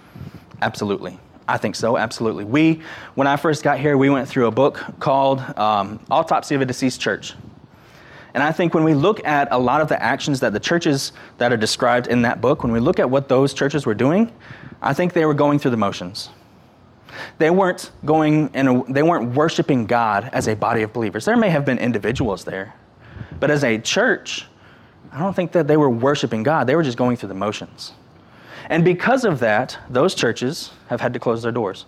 Absolutely. 0.60 1.18
I 1.46 1.56
think 1.56 1.76
so, 1.76 1.96
absolutely. 1.96 2.44
We, 2.44 2.82
when 3.14 3.26
I 3.26 3.36
first 3.36 3.62
got 3.62 3.78
here, 3.78 3.96
we 3.96 4.10
went 4.10 4.28
through 4.28 4.46
a 4.46 4.50
book 4.50 4.84
called 4.98 5.40
um, 5.56 6.00
Autopsy 6.10 6.54
of 6.54 6.60
a 6.60 6.64
Deceased 6.64 7.00
Church. 7.00 7.34
And 8.34 8.42
I 8.42 8.52
think 8.52 8.72
when 8.72 8.84
we 8.84 8.94
look 8.94 9.24
at 9.26 9.48
a 9.50 9.58
lot 9.58 9.80
of 9.80 9.88
the 9.88 10.02
actions 10.02 10.40
that 10.40 10.52
the 10.52 10.60
churches 10.60 11.12
that 11.38 11.52
are 11.52 11.56
described 11.56 12.06
in 12.06 12.22
that 12.22 12.40
book, 12.40 12.62
when 12.62 12.72
we 12.72 12.80
look 12.80 12.98
at 12.98 13.08
what 13.08 13.28
those 13.28 13.52
churches 13.52 13.84
were 13.84 13.94
doing, 13.94 14.32
I 14.80 14.94
think 14.94 15.12
they 15.12 15.26
were 15.26 15.34
going 15.34 15.58
through 15.58 15.72
the 15.72 15.76
motions. 15.76 16.30
They 17.38 17.50
weren't 17.50 17.90
going 18.04 18.50
and 18.54 18.86
they 18.86 19.02
weren't 19.02 19.34
worshiping 19.34 19.86
God 19.86 20.30
as 20.32 20.48
a 20.48 20.54
body 20.54 20.82
of 20.82 20.92
believers. 20.92 21.26
There 21.26 21.36
may 21.36 21.50
have 21.50 21.64
been 21.64 21.78
individuals 21.78 22.44
there, 22.44 22.74
but 23.38 23.50
as 23.50 23.64
a 23.64 23.78
church, 23.78 24.46
I 25.12 25.18
don't 25.18 25.36
think 25.36 25.52
that 25.52 25.68
they 25.68 25.76
were 25.76 25.90
worshiping 25.90 26.42
God. 26.42 26.66
They 26.66 26.74
were 26.74 26.82
just 26.82 26.96
going 26.96 27.16
through 27.16 27.28
the 27.28 27.34
motions. 27.34 27.92
And 28.70 28.82
because 28.84 29.26
of 29.26 29.40
that, 29.40 29.78
those 29.90 30.14
churches 30.14 30.70
have 30.86 31.02
had 31.02 31.12
to 31.12 31.18
close 31.18 31.42
their 31.42 31.52
doors. 31.52 31.84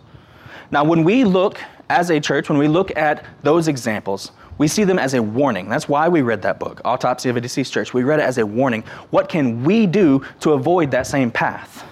Now, 0.70 0.84
when 0.84 1.04
we 1.04 1.24
look 1.24 1.58
as 1.88 2.10
a 2.10 2.20
church, 2.20 2.48
when 2.48 2.58
we 2.58 2.68
look 2.68 2.94
at 2.96 3.24
those 3.42 3.68
examples, 3.68 4.32
we 4.58 4.68
see 4.68 4.84
them 4.84 4.98
as 4.98 5.14
a 5.14 5.22
warning. 5.22 5.68
That's 5.68 5.88
why 5.88 6.08
we 6.08 6.22
read 6.22 6.42
that 6.42 6.60
book, 6.60 6.80
Autopsy 6.84 7.28
of 7.28 7.36
a 7.36 7.40
Deceased 7.40 7.72
Church. 7.72 7.92
We 7.92 8.04
read 8.04 8.20
it 8.20 8.24
as 8.24 8.38
a 8.38 8.46
warning. 8.46 8.82
What 9.10 9.28
can 9.28 9.64
we 9.64 9.86
do 9.86 10.24
to 10.40 10.52
avoid 10.52 10.90
that 10.92 11.06
same 11.06 11.30
path? 11.30 11.84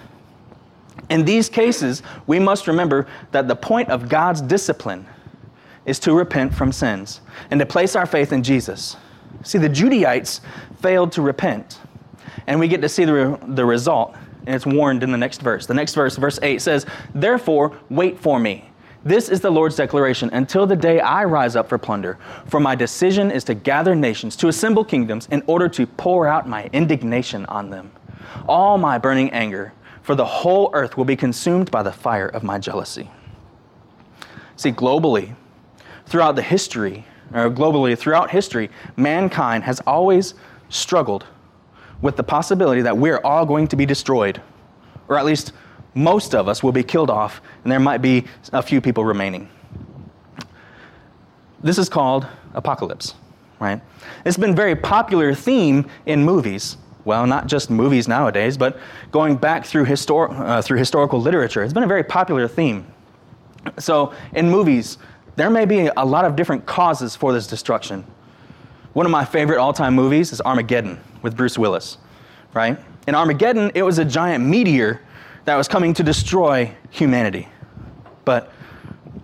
In 1.09 1.25
these 1.25 1.49
cases, 1.49 2.01
we 2.25 2.39
must 2.39 2.67
remember 2.67 3.07
that 3.31 3.47
the 3.47 3.55
point 3.55 3.89
of 3.89 4.07
God's 4.07 4.41
discipline 4.41 5.05
is 5.85 5.99
to 5.99 6.13
repent 6.13 6.53
from 6.53 6.71
sins 6.71 7.21
and 7.51 7.59
to 7.59 7.65
place 7.65 7.95
our 7.95 8.05
faith 8.05 8.31
in 8.31 8.41
Jesus. 8.41 8.95
See, 9.43 9.57
the 9.57 9.67
Judaites 9.67 10.39
failed 10.81 11.11
to 11.13 11.21
repent, 11.21 11.79
and 12.47 12.59
we 12.59 12.69
get 12.69 12.81
to 12.81 12.89
see 12.89 13.03
the, 13.03 13.37
the 13.47 13.65
result, 13.65 14.15
and 14.45 14.55
it's 14.55 14.65
warned 14.65 15.03
in 15.03 15.11
the 15.11 15.17
next 15.17 15.41
verse. 15.41 15.65
The 15.65 15.73
next 15.73 15.95
verse, 15.95 16.15
verse 16.15 16.39
8, 16.41 16.61
says, 16.61 16.85
Therefore, 17.13 17.77
wait 17.89 18.19
for 18.19 18.39
me. 18.39 18.69
This 19.05 19.27
is 19.27 19.41
the 19.41 19.51
Lord's 19.51 19.75
declaration 19.75 20.29
until 20.31 20.65
the 20.65 20.77
day 20.77 21.01
I 21.01 21.25
rise 21.25 21.57
up 21.57 21.67
for 21.67 21.77
plunder. 21.77 22.17
For 22.45 22.61
my 22.61 22.73
decision 22.73 23.31
is 23.31 23.43
to 23.45 23.53
gather 23.53 23.95
nations, 23.95 24.37
to 24.37 24.47
assemble 24.47 24.85
kingdoms, 24.85 25.27
in 25.29 25.43
order 25.45 25.67
to 25.69 25.85
pour 25.85 26.25
out 26.25 26.47
my 26.47 26.69
indignation 26.71 27.45
on 27.47 27.69
them. 27.69 27.91
All 28.47 28.77
my 28.77 28.97
burning 28.97 29.29
anger, 29.31 29.73
for 30.03 30.15
the 30.15 30.25
whole 30.25 30.69
earth 30.73 30.95
will 30.95 31.05
be 31.05 31.17
consumed 31.17 31.69
by 31.69 31.83
the 31.83 31.91
fire 31.91 32.27
of 32.27 32.43
my 32.43 32.57
jealousy. 32.59 33.11
See, 34.55 34.71
globally, 34.71 35.35
throughout 36.05 36.35
the 36.37 36.41
history 36.41 37.05
or 37.33 37.49
globally 37.49 37.97
throughout 37.97 38.29
history, 38.29 38.69
mankind 38.95 39.63
has 39.63 39.81
always 39.81 40.33
struggled 40.69 41.25
with 42.01 42.15
the 42.15 42.23
possibility 42.23 42.81
that 42.81 42.97
we're 42.97 43.19
all 43.19 43.45
going 43.45 43.67
to 43.67 43.75
be 43.75 43.85
destroyed, 43.85 44.41
or 45.07 45.17
at 45.17 45.25
least 45.25 45.51
most 45.95 46.33
of 46.33 46.47
us 46.47 46.63
will 46.63 46.71
be 46.71 46.83
killed 46.83 47.09
off, 47.09 47.41
and 47.63 47.71
there 47.71 47.79
might 47.79 48.01
be 48.01 48.25
a 48.51 48.61
few 48.61 48.81
people 48.81 49.05
remaining. 49.05 49.49
This 51.61 51.77
is 51.77 51.87
called 51.87 52.27
apocalypse, 52.53 53.13
right? 53.59 53.81
It's 54.25 54.37
been 54.37 54.51
a 54.51 54.55
very 54.55 54.75
popular 54.75 55.33
theme 55.33 55.89
in 56.05 56.23
movies. 56.23 56.77
Well, 57.05 57.27
not 57.27 57.47
just 57.47 57.69
movies 57.69 58.07
nowadays, 58.07 58.57
but 58.57 58.79
going 59.11 59.35
back 59.35 59.65
through, 59.65 59.85
histor- 59.85 60.37
uh, 60.39 60.61
through 60.61 60.77
historical 60.77 61.19
literature. 61.21 61.63
It's 61.63 61.73
been 61.73 61.83
a 61.83 61.87
very 61.87 62.03
popular 62.03 62.47
theme. 62.47 62.85
So, 63.77 64.13
in 64.33 64.49
movies, 64.49 64.97
there 65.35 65.49
may 65.49 65.65
be 65.65 65.89
a 65.95 66.05
lot 66.05 66.25
of 66.25 66.35
different 66.35 66.65
causes 66.65 67.15
for 67.15 67.33
this 67.33 67.47
destruction. 67.47 68.05
One 68.93 69.05
of 69.05 69.11
my 69.11 69.25
favorite 69.25 69.57
all 69.57 69.73
time 69.73 69.95
movies 69.95 70.31
is 70.31 70.41
Armageddon 70.41 70.99
with 71.21 71.35
Bruce 71.35 71.57
Willis, 71.57 71.97
right? 72.53 72.77
In 73.07 73.15
Armageddon, 73.15 73.71
it 73.73 73.83
was 73.83 73.99
a 73.99 74.05
giant 74.05 74.45
meteor 74.45 75.01
that 75.45 75.55
was 75.55 75.67
coming 75.67 75.93
to 75.95 76.03
destroy 76.03 76.71
humanity. 76.89 77.47
But 78.25 78.51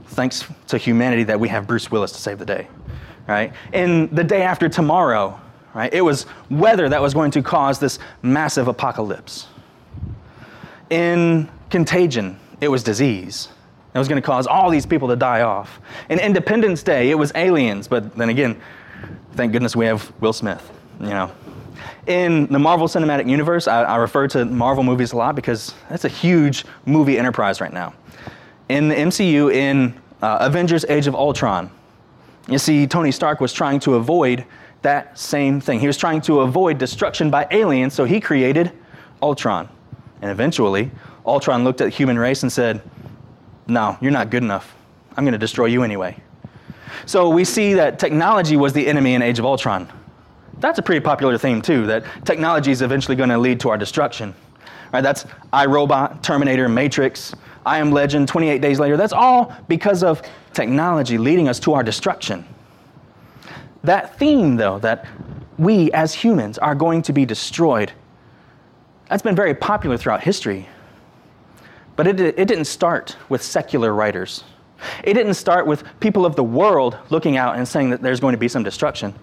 thanks 0.08 0.46
to 0.68 0.78
humanity 0.78 1.24
that 1.24 1.40
we 1.40 1.48
have 1.50 1.68
Bruce 1.68 1.90
Willis 1.90 2.12
to 2.12 2.20
save 2.20 2.40
the 2.40 2.46
day, 2.46 2.68
right? 3.28 3.54
In 3.74 4.14
the 4.14 4.24
day 4.24 4.42
after 4.42 4.68
tomorrow, 4.68 5.40
right, 5.74 5.94
it 5.94 6.02
was 6.02 6.26
weather 6.50 6.90
that 6.90 7.02
was 7.02 7.14
going 7.14 7.32
to 7.32 7.42
cause 7.42 7.80
this 7.80 8.00
massive 8.22 8.68
apocalypse. 8.68 9.48
In 10.90 11.50
Contagion, 11.70 12.40
it 12.60 12.68
was 12.68 12.84
disease. 12.84 13.50
It 13.94 13.98
was 13.98 14.08
going 14.08 14.22
to 14.22 14.26
cause 14.26 14.46
all 14.48 14.70
these 14.70 14.86
people 14.86 15.08
to 15.08 15.16
die 15.16 15.42
off. 15.42 15.80
In 16.10 16.20
Independence 16.20 16.84
Day, 16.84 17.10
it 17.10 17.16
was 17.16 17.32
aliens, 17.36 17.88
but 17.88 18.16
then 18.16 18.30
again, 18.30 18.60
thank 19.34 19.52
goodness 19.52 19.76
we 19.76 19.86
have 19.86 20.12
Will 20.20 20.34
Smith, 20.34 20.70
you 21.00 21.08
know. 21.08 21.32
In 22.08 22.48
the 22.48 22.60
Marvel 22.60 22.88
Cinematic 22.88 23.30
Universe, 23.30 23.68
I, 23.68 23.84
I 23.84 23.96
refer 23.98 24.28
to 24.30 24.46
Marvel 24.46 24.84
movies 24.84 25.12
a 25.12 25.18
lot 25.18 25.36
because 25.36 25.74
that's 25.90 26.06
a 26.06 26.10
huge 26.10 26.66
movie 26.86 27.18
enterprise 27.18 27.62
right 27.62 27.74
now. 27.74 27.94
In 28.70 28.90
the 28.90 28.96
MCU, 28.96 29.54
in 29.54 30.00
uh, 30.22 30.38
Avengers 30.42 30.86
Age 30.90 31.08
of 31.08 31.16
Ultron, 31.16 31.70
you 32.48 32.58
see, 32.58 32.88
Tony 32.88 33.12
Stark 33.12 33.40
was 33.40 33.54
trying 33.54 33.80
to 33.82 33.96
avoid 33.96 34.46
that 34.82 35.18
same 35.18 35.62
thing. 35.62 35.80
He 35.80 35.88
was 35.88 35.98
trying 35.98 36.22
to 36.22 36.42
avoid 36.42 36.78
destruction 36.78 37.30
by 37.30 37.48
aliens, 37.52 37.94
so 37.94 38.06
he 38.06 38.20
created 38.20 38.72
Ultron. 39.22 39.70
And 40.22 40.32
eventually, 40.32 40.90
Ultron 41.26 41.64
looked 41.64 41.82
at 41.82 41.86
the 41.86 41.90
human 41.90 42.18
race 42.18 42.44
and 42.44 42.52
said, 42.52 42.82
No, 43.68 43.98
you're 44.02 44.12
not 44.12 44.30
good 44.30 44.44
enough. 44.44 44.76
I'm 45.16 45.24
going 45.24 45.34
to 45.34 45.40
destroy 45.40 45.66
you 45.66 45.84
anyway. 45.84 46.18
So 47.06 47.30
we 47.30 47.44
see 47.44 47.74
that 47.76 48.00
technology 48.00 48.58
was 48.58 48.74
the 48.74 48.88
enemy 48.88 49.14
in 49.14 49.22
Age 49.22 49.40
of 49.40 49.46
Ultron. 49.46 49.92
That's 50.60 50.80
a 50.80 50.82
pretty 50.82 51.04
popular 51.04 51.38
theme, 51.38 51.62
too, 51.62 51.86
that 51.88 52.04
technology 52.26 52.72
is 52.72 52.82
eventually 52.82 53.16
going 53.16 53.30
to 53.30 53.38
lead 53.38 53.60
to 53.62 53.70
our 53.70 53.78
destruction. 53.78 54.36
Right, 54.92 55.02
that's 55.02 55.26
iRobot, 55.54 56.24
Terminator, 56.24 56.68
Matrix, 56.68 57.36
I 57.66 57.78
Am 57.78 57.92
Legend, 57.92 58.28
28 58.28 58.60
Days 58.60 58.80
Later. 58.80 58.98
That's 58.98 59.14
all 59.14 59.56
because 59.68 60.04
of 60.04 60.22
technology 60.54 61.18
leading 61.18 61.48
us 61.48 61.60
to 61.62 61.74
our 61.74 61.84
destruction. 61.84 62.46
That 63.84 64.18
theme, 64.18 64.56
though, 64.56 64.80
that 64.80 65.06
we 65.58 65.92
as 65.92 66.14
humans 66.14 66.58
are 66.58 66.74
going 66.74 67.04
to 67.04 67.14
be 67.14 67.26
destroyed, 67.26 67.92
that's 69.08 69.22
been 69.22 69.36
very 69.36 69.54
popular 69.54 69.98
throughout 69.98 70.24
history. 70.24 70.68
But 71.96 72.08
it, 72.08 72.20
it 72.20 72.48
didn't 72.48 72.66
start 72.66 73.18
with 73.28 73.44
secular 73.44 73.94
writers. 73.94 74.44
It 75.04 75.14
didn't 75.14 75.34
start 75.34 75.68
with 75.68 75.84
people 76.00 76.26
of 76.26 76.36
the 76.36 76.44
world 76.44 76.98
looking 77.10 77.38
out 77.38 77.58
and 77.58 77.68
saying 77.68 77.90
that 77.90 78.02
there's 78.02 78.20
going 78.20 78.32
to 78.32 78.38
be 78.38 78.48
some 78.48 78.64
destruction. 78.64 79.14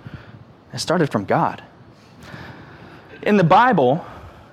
It 0.73 0.79
started 0.79 1.11
from 1.11 1.25
God. 1.25 1.63
In 3.23 3.37
the 3.37 3.45
Bible, 3.45 4.05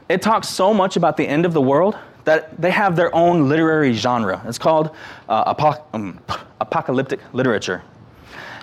it 0.10 0.21
talks 0.21 0.49
so 0.49 0.73
much 0.73 0.95
about 0.95 1.17
the 1.17 1.28
end 1.28 1.45
of 1.45 1.54
the 1.54 1.62
world 1.62 1.97
that 2.26 2.60
they 2.62 2.71
have 2.71 2.95
their 2.95 3.13
own 3.13 3.49
literary 3.49 3.93
genre. 3.93 4.41
It's 4.47 4.58
called 4.58 4.95
uh, 5.28 5.54
apoc- 5.54 5.84
um, 5.93 6.19
apocalyptic 6.62 7.19
literature. 7.34 7.84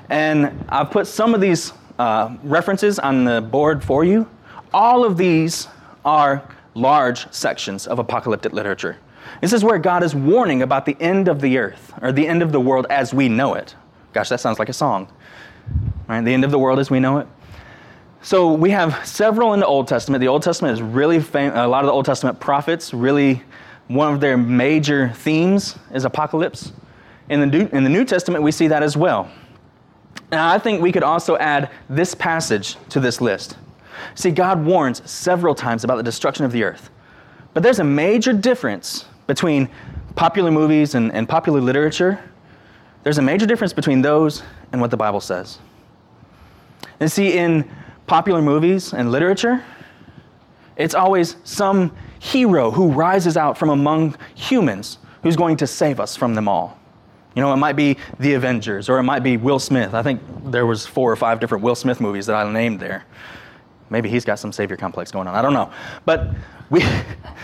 And 0.09 0.65
I've 0.69 0.91
put 0.91 1.07
some 1.07 1.35
of 1.35 1.41
these 1.41 1.73
uh, 1.99 2.37
references 2.43 2.99
on 2.99 3.25
the 3.25 3.41
board 3.41 3.85
for 3.85 4.05
you. 4.05 4.29
All 4.73 5.05
of 5.05 5.17
these 5.17 5.69
are 6.05 6.43
large 6.75 7.31
sections 7.33 7.87
of 7.87 7.99
apocalyptic 7.99 8.53
literature. 8.53 8.97
This 9.41 9.53
is 9.53 9.63
where 9.63 9.79
God 9.79 10.03
is 10.03 10.15
warning 10.15 10.63
about 10.63 10.87
the 10.87 10.97
end 11.01 11.29
of 11.29 11.41
the 11.41 11.59
earth, 11.59 11.93
or 12.01 12.13
the 12.13 12.27
end 12.27 12.43
of 12.43 12.53
the 12.53 12.61
world 12.61 12.87
as 12.91 13.13
we 13.13 13.29
know 13.29 13.55
it. 13.55 13.75
Gosh, 14.13 14.29
that 14.31 14.41
sounds 14.41 14.59
like 14.59 14.69
a 14.69 14.73
song. 14.73 15.13
Right? 16.09 16.25
The 16.25 16.33
end 16.33 16.45
of 16.45 16.51
the 16.51 16.59
world 16.59 16.79
as 16.79 16.91
we 16.91 17.01
know 17.01 17.19
it. 17.19 17.29
So 18.23 18.53
we 18.53 18.71
have 18.71 19.07
several 19.07 19.55
in 19.55 19.61
the 19.61 19.67
Old 19.67 19.89
Testament. 19.89 20.21
The 20.21 20.29
Old 20.29 20.43
Testament 20.43 20.75
is 20.75 20.83
really 20.83 21.21
fam- 21.21 21.57
a 21.57 21.67
lot 21.67 21.85
of 21.85 21.87
the 21.87 21.93
Old 21.93 22.05
Testament 22.05 22.39
prophets 22.39 22.93
really 22.93 23.43
one 23.89 24.13
of 24.15 24.21
their 24.21 24.37
major 24.37 25.09
themes 25.09 25.77
is 25.93 26.05
apocalypse. 26.05 26.73
In 27.29 27.41
the 27.41 27.47
New, 27.47 27.69
in 27.73 27.83
the 27.83 27.91
New 27.91 28.05
Testament, 28.05 28.45
we 28.45 28.53
see 28.53 28.69
that 28.69 28.85
as 28.85 28.97
well. 28.97 29.29
Now, 30.31 30.53
I 30.53 30.59
think 30.59 30.81
we 30.81 30.93
could 30.93 31.03
also 31.03 31.37
add 31.39 31.71
this 31.89 32.15
passage 32.15 32.77
to 32.91 33.01
this 33.01 33.21
list. 33.21 33.57
See, 34.15 34.31
God 34.31 34.65
warns 34.65 35.09
several 35.11 35.57
times 35.57 35.83
about 35.83 35.97
the 35.97 36.05
destruction 36.05 36.45
of 36.45 36.53
the 36.53 36.63
earth. 36.63 36.91
But 37.53 37.65
there's 37.65 37.81
a 37.81 37.85
major 37.85 38.33
difference 38.33 39.07
between 39.27 39.69
popular 40.15 40.53
movies 40.53 40.95
and, 40.95 41.13
and 41.13 41.29
popular 41.29 41.61
literature. 41.61 42.23
There's 43.03 43.19
a 43.19 43.23
major 43.23 43.47
difference 43.47 43.73
between 43.73 44.03
those 44.03 44.45
and 44.73 44.81
what 44.81 44.93
the 44.93 44.97
Bible 44.97 45.21
says. 45.21 45.59
And 47.01 47.11
see, 47.11 47.37
in 47.37 47.69
popular 48.11 48.43
movies 48.43 48.93
and 48.93 49.13
literature, 49.13 49.63
it's 50.77 50.97
always 50.97 51.37
some 51.45 51.95
hero 52.19 52.69
who 52.69 52.91
rises 52.91 53.37
out 53.37 53.57
from 53.57 53.71
among 53.71 54.17
humans 54.35 54.99
who's 55.23 55.37
going 55.37 55.57
to 55.57 55.65
save 55.65 56.01
us 56.01 56.17
from 56.17 56.35
them 56.35 56.49
all. 56.49 56.77
You 57.37 57.43
know, 57.43 57.53
it 57.53 57.59
might 57.59 57.77
be 57.77 57.97
the 58.19 58.35
Avengers 58.35 58.89
or 58.89 58.99
it 58.99 59.05
might 59.05 59.21
be 59.21 59.37
Will 59.37 59.61
Smith. 59.61 59.95
I 59.95 60.03
think 60.03 60.21
there 60.47 60.67
was 60.67 60.85
four 60.85 61.13
or 61.13 61.15
five 61.15 61.39
different 61.39 61.63
Will 61.63 61.77
Smith 61.77 62.01
movies 62.01 62.27
that 62.27 62.35
I 62.35 62.51
named 62.51 62.81
there. 62.81 63.05
Maybe 63.91 64.09
he's 64.09 64.25
got 64.25 64.41
some 64.41 64.51
savior 64.51 64.77
complex 64.77 65.13
going 65.13 65.29
on. 65.29 65.37
I 65.37 65.41
don't 65.41 65.55
know. 65.55 65.71
But 66.05 66.35
we 66.69 66.83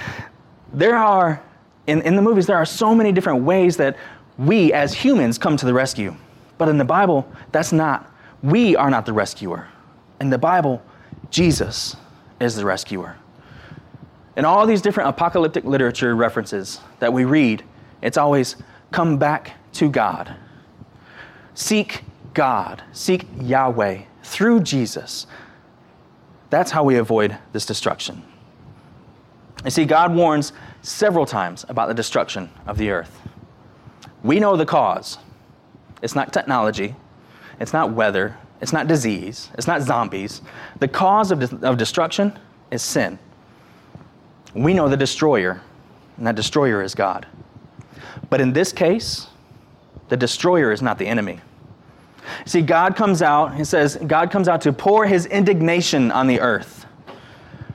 there 0.72 0.96
are 0.96 1.40
in, 1.86 2.02
in 2.02 2.16
the 2.16 2.22
movies 2.22 2.44
there 2.44 2.56
are 2.56 2.66
so 2.66 2.92
many 2.92 3.12
different 3.12 3.44
ways 3.44 3.76
that 3.76 3.96
we 4.36 4.72
as 4.72 4.92
humans 4.92 5.38
come 5.38 5.56
to 5.58 5.64
the 5.64 5.72
rescue. 5.72 6.16
But 6.58 6.68
in 6.68 6.76
the 6.76 6.84
Bible, 6.84 7.30
that's 7.52 7.70
not 7.70 8.12
we 8.42 8.74
are 8.74 8.90
not 8.90 9.06
the 9.06 9.12
rescuer. 9.12 9.68
In 10.20 10.30
the 10.30 10.38
Bible, 10.38 10.82
Jesus 11.30 11.96
is 12.40 12.56
the 12.56 12.64
rescuer. 12.64 13.16
In 14.36 14.44
all 14.44 14.66
these 14.66 14.82
different 14.82 15.08
apocalyptic 15.08 15.64
literature 15.64 16.14
references 16.14 16.80
that 17.00 17.12
we 17.12 17.24
read, 17.24 17.64
it's 18.02 18.18
always 18.18 18.56
come 18.90 19.18
back 19.18 19.54
to 19.74 19.88
God. 19.88 20.36
Seek 21.54 22.02
God, 22.34 22.82
seek 22.92 23.26
Yahweh 23.40 24.02
through 24.22 24.60
Jesus. 24.60 25.26
That's 26.50 26.70
how 26.70 26.84
we 26.84 26.96
avoid 26.96 27.36
this 27.52 27.64
destruction. 27.64 28.22
You 29.64 29.70
see, 29.70 29.84
God 29.84 30.14
warns 30.14 30.52
several 30.82 31.26
times 31.26 31.64
about 31.68 31.88
the 31.88 31.94
destruction 31.94 32.50
of 32.66 32.78
the 32.78 32.90
earth. 32.90 33.20
We 34.22 34.38
know 34.38 34.56
the 34.56 34.66
cause. 34.66 35.18
It's 36.02 36.14
not 36.14 36.32
technology, 36.32 36.94
it's 37.58 37.72
not 37.72 37.92
weather, 37.92 38.36
it's 38.60 38.72
not 38.72 38.86
disease, 38.86 39.50
it's 39.54 39.66
not 39.66 39.82
zombies. 39.82 40.42
The 40.78 40.88
cause 40.88 41.30
of, 41.30 41.62
of 41.62 41.76
destruction 41.76 42.38
is 42.70 42.82
sin. 42.82 43.18
We 44.54 44.72
know 44.72 44.88
the 44.88 44.96
destroyer, 44.96 45.60
and 46.16 46.26
that 46.26 46.34
destroyer 46.34 46.82
is 46.82 46.94
God. 46.94 47.26
But 48.30 48.40
in 48.40 48.52
this 48.52 48.72
case, 48.72 49.26
the 50.08 50.16
destroyer 50.16 50.72
is 50.72 50.82
not 50.82 50.98
the 50.98 51.06
enemy. 51.06 51.40
See, 52.44 52.62
God 52.62 52.96
comes 52.96 53.22
out, 53.22 53.54
he 53.54 53.64
says, 53.64 53.96
God 54.06 54.30
comes 54.30 54.48
out 54.48 54.60
to 54.62 54.72
pour 54.72 55.06
his 55.06 55.26
indignation 55.26 56.10
on 56.10 56.26
the 56.26 56.40
earth. 56.40 56.86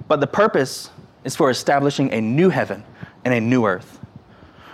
But 0.07 0.19
the 0.19 0.27
purpose 0.27 0.89
is 1.23 1.35
for 1.35 1.49
establishing 1.49 2.11
a 2.11 2.19
new 2.19 2.49
heaven 2.49 2.83
and 3.23 3.33
a 3.33 3.39
new 3.39 3.65
earth, 3.65 3.99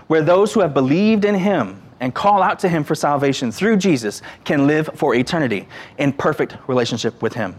where 0.08 0.22
those 0.22 0.54
who 0.54 0.62
have 0.62 0.74
believed 0.74 1.26
in 1.26 1.36
him 1.36 1.82
and 2.00 2.14
call 2.14 2.42
out 2.42 2.60
to 2.60 2.70
him 2.70 2.84
for 2.84 2.96
salvation 2.96 3.52
through 3.52 3.78
Jesus 3.78 4.22
can 4.44 4.68
live 4.68 4.90
for 4.96 5.16
eternity 5.16 5.68
in 5.98 6.14
perfect 6.14 6.56
relationship 6.68 7.22
with 7.22 7.34
him. 7.34 7.56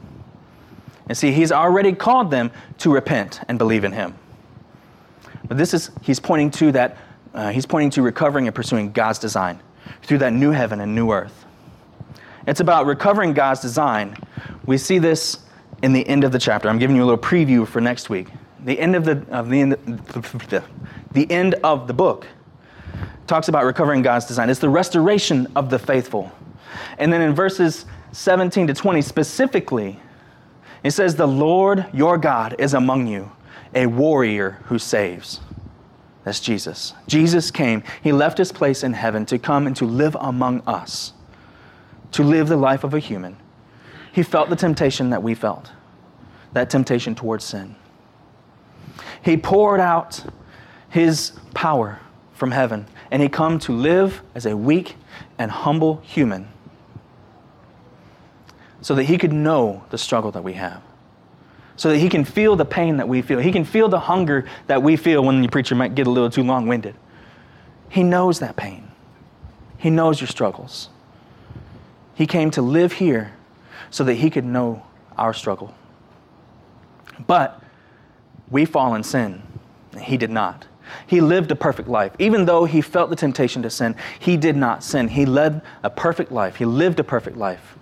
And 1.08 1.16
see, 1.16 1.32
he's 1.32 1.52
already 1.52 1.92
called 1.92 2.30
them 2.30 2.50
to 2.78 2.92
repent 2.92 3.40
and 3.48 3.58
believe 3.58 3.84
in 3.84 3.92
him. 3.92 4.14
But 5.46 5.56
this 5.56 5.72
is, 5.72 5.90
he's 6.02 6.20
pointing 6.20 6.50
to 6.52 6.72
that, 6.72 6.98
uh, 7.34 7.50
he's 7.50 7.66
pointing 7.66 7.90
to 7.90 8.02
recovering 8.02 8.46
and 8.46 8.54
pursuing 8.54 8.92
God's 8.92 9.18
design 9.18 9.60
through 10.02 10.18
that 10.18 10.32
new 10.32 10.50
heaven 10.50 10.80
and 10.80 10.94
new 10.94 11.10
earth. 11.10 11.46
It's 12.46 12.60
about 12.60 12.86
recovering 12.86 13.32
God's 13.32 13.60
design. 13.60 14.16
We 14.66 14.78
see 14.78 14.98
this 14.98 15.38
in 15.82 15.92
the 15.92 16.06
end 16.06 16.24
of 16.24 16.32
the 16.32 16.38
chapter. 16.38 16.68
I'm 16.68 16.78
giving 16.78 16.96
you 16.96 17.02
a 17.04 17.06
little 17.06 17.20
preview 17.20 17.66
for 17.66 17.80
next 17.80 18.10
week. 18.10 18.28
The 18.64 18.78
end 18.78 18.96
of 18.96 19.04
the, 19.04 19.24
of 19.30 19.48
the, 19.48 19.60
end, 19.60 19.72
the 21.12 21.30
end 21.30 21.54
of 21.62 21.86
the 21.86 21.94
book 21.94 22.26
talks 23.28 23.48
about 23.48 23.64
recovering 23.64 24.02
God's 24.02 24.26
design. 24.26 24.50
It's 24.50 24.60
the 24.60 24.68
restoration 24.68 25.46
of 25.54 25.70
the 25.70 25.78
faithful. 25.78 26.32
And 26.98 27.12
then 27.12 27.20
in 27.20 27.34
verses 27.34 27.86
17 28.12 28.66
to 28.68 28.74
20 28.74 29.02
specifically, 29.02 30.00
it 30.82 30.92
says, 30.92 31.14
The 31.14 31.28
Lord 31.28 31.86
your 31.92 32.18
God 32.18 32.56
is 32.58 32.74
among 32.74 33.06
you, 33.06 33.30
a 33.74 33.86
warrior 33.86 34.62
who 34.64 34.78
saves. 34.78 35.40
That's 36.24 36.40
Jesus. 36.40 36.94
Jesus 37.06 37.50
came. 37.50 37.82
He 38.02 38.12
left 38.12 38.38
his 38.38 38.52
place 38.52 38.82
in 38.82 38.92
heaven 38.92 39.24
to 39.26 39.38
come 39.38 39.66
and 39.66 39.76
to 39.76 39.84
live 39.84 40.16
among 40.20 40.62
us, 40.66 41.12
to 42.12 42.22
live 42.22 42.48
the 42.48 42.56
life 42.56 42.84
of 42.84 42.94
a 42.94 42.98
human. 42.98 43.36
He 44.12 44.22
felt 44.22 44.50
the 44.50 44.56
temptation 44.56 45.10
that 45.10 45.22
we 45.22 45.34
felt, 45.34 45.70
that 46.52 46.70
temptation 46.70 47.14
towards 47.14 47.44
sin. 47.44 47.76
He 49.22 49.36
poured 49.36 49.80
out 49.80 50.24
his 50.88 51.32
power 51.54 52.00
from 52.38 52.52
heaven, 52.52 52.86
and 53.10 53.20
he 53.20 53.28
come 53.28 53.58
to 53.58 53.72
live 53.72 54.22
as 54.34 54.46
a 54.46 54.56
weak 54.56 54.94
and 55.38 55.50
humble 55.50 55.96
human 56.04 56.48
so 58.80 58.94
that 58.94 59.04
he 59.04 59.18
could 59.18 59.32
know 59.32 59.84
the 59.90 59.98
struggle 59.98 60.30
that 60.30 60.44
we 60.44 60.52
have. 60.52 60.80
So 61.76 61.90
that 61.90 61.98
he 61.98 62.08
can 62.08 62.24
feel 62.24 62.54
the 62.54 62.64
pain 62.64 62.98
that 62.98 63.08
we 63.08 63.22
feel. 63.22 63.40
He 63.40 63.50
can 63.50 63.64
feel 63.64 63.88
the 63.88 63.98
hunger 63.98 64.46
that 64.68 64.82
we 64.82 64.96
feel 64.96 65.24
when 65.24 65.42
the 65.42 65.48
preacher 65.48 65.74
might 65.74 65.96
get 65.96 66.06
a 66.06 66.10
little 66.10 66.30
too 66.30 66.44
long 66.44 66.68
winded. 66.68 66.94
He 67.88 68.04
knows 68.04 68.38
that 68.38 68.56
pain. 68.56 68.88
He 69.76 69.90
knows 69.90 70.20
your 70.20 70.28
struggles. 70.28 70.90
He 72.14 72.26
came 72.26 72.50
to 72.52 72.62
live 72.62 72.92
here 72.92 73.32
so 73.90 74.04
that 74.04 74.14
he 74.14 74.30
could 74.30 74.44
know 74.44 74.84
our 75.16 75.34
struggle. 75.34 75.74
But 77.26 77.60
we 78.48 78.64
fall 78.64 78.94
in 78.94 79.02
sin. 79.02 79.42
and 79.92 80.02
He 80.02 80.16
did 80.16 80.30
not. 80.30 80.66
He 81.06 81.20
lived 81.20 81.50
a 81.50 81.56
perfect 81.56 81.88
life. 81.88 82.12
Even 82.18 82.44
though 82.44 82.64
he 82.64 82.80
felt 82.80 83.10
the 83.10 83.16
temptation 83.16 83.62
to 83.62 83.70
sin, 83.70 83.94
he 84.18 84.36
did 84.36 84.56
not 84.56 84.82
sin. 84.82 85.08
He 85.08 85.26
led 85.26 85.62
a 85.82 85.90
perfect 85.90 86.32
life. 86.32 86.56
He 86.56 86.64
lived 86.64 87.00
a 87.00 87.04
perfect 87.04 87.36
life. 87.36 87.76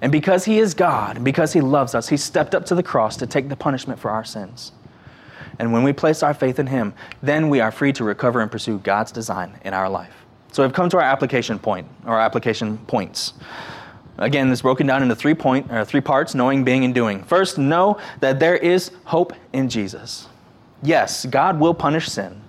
And 0.00 0.10
because 0.10 0.44
he 0.44 0.58
is 0.58 0.74
God, 0.74 1.16
and 1.16 1.24
because 1.24 1.52
he 1.52 1.60
loves 1.60 1.94
us, 1.94 2.08
he 2.08 2.16
stepped 2.16 2.54
up 2.54 2.66
to 2.66 2.74
the 2.74 2.82
cross 2.82 3.16
to 3.18 3.26
take 3.26 3.48
the 3.48 3.56
punishment 3.56 4.00
for 4.00 4.10
our 4.10 4.24
sins. 4.24 4.72
And 5.58 5.72
when 5.72 5.84
we 5.84 5.92
place 5.92 6.22
our 6.22 6.34
faith 6.34 6.58
in 6.58 6.66
him, 6.66 6.92
then 7.22 7.48
we 7.48 7.60
are 7.60 7.70
free 7.70 7.92
to 7.92 8.04
recover 8.04 8.40
and 8.40 8.50
pursue 8.50 8.78
God's 8.78 9.12
design 9.12 9.60
in 9.64 9.74
our 9.74 9.88
life. 9.88 10.14
So 10.50 10.62
we've 10.64 10.72
come 10.72 10.90
to 10.90 10.96
our 10.96 11.02
application 11.04 11.58
point, 11.58 11.86
or 12.04 12.18
application 12.18 12.78
points. 12.78 13.34
Again, 14.18 14.50
this 14.50 14.62
broken 14.62 14.86
down 14.86 15.02
into 15.02 15.14
three 15.14 15.34
point 15.34 15.70
or 15.70 15.84
three 15.84 16.00
parts: 16.00 16.34
knowing, 16.34 16.64
being, 16.64 16.84
and 16.84 16.94
doing. 16.94 17.22
First, 17.22 17.56
know 17.56 17.98
that 18.20 18.40
there 18.40 18.56
is 18.56 18.90
hope 19.04 19.32
in 19.52 19.68
Jesus. 19.68 20.28
Yes, 20.82 21.26
God 21.26 21.60
will 21.60 21.74
punish 21.74 22.08
sin, 22.08 22.40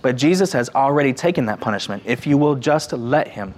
but 0.00 0.16
Jesus 0.16 0.52
has 0.52 0.70
already 0.70 1.12
taken 1.12 1.46
that 1.46 1.60
punishment 1.60 2.02
if 2.06 2.26
you 2.26 2.38
will 2.38 2.54
just 2.54 2.92
let 2.92 3.28
him. 3.28 3.54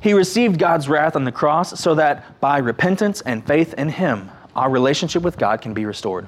He 0.00 0.14
received 0.14 0.58
God's 0.58 0.88
wrath 0.88 1.14
on 1.14 1.24
the 1.24 1.32
cross 1.32 1.78
so 1.78 1.94
that 1.94 2.40
by 2.40 2.58
repentance 2.58 3.20
and 3.20 3.46
faith 3.46 3.74
in 3.74 3.88
him, 3.88 4.30
our 4.56 4.68
relationship 4.68 5.22
with 5.22 5.38
God 5.38 5.60
can 5.60 5.74
be 5.74 5.84
restored. 5.84 6.26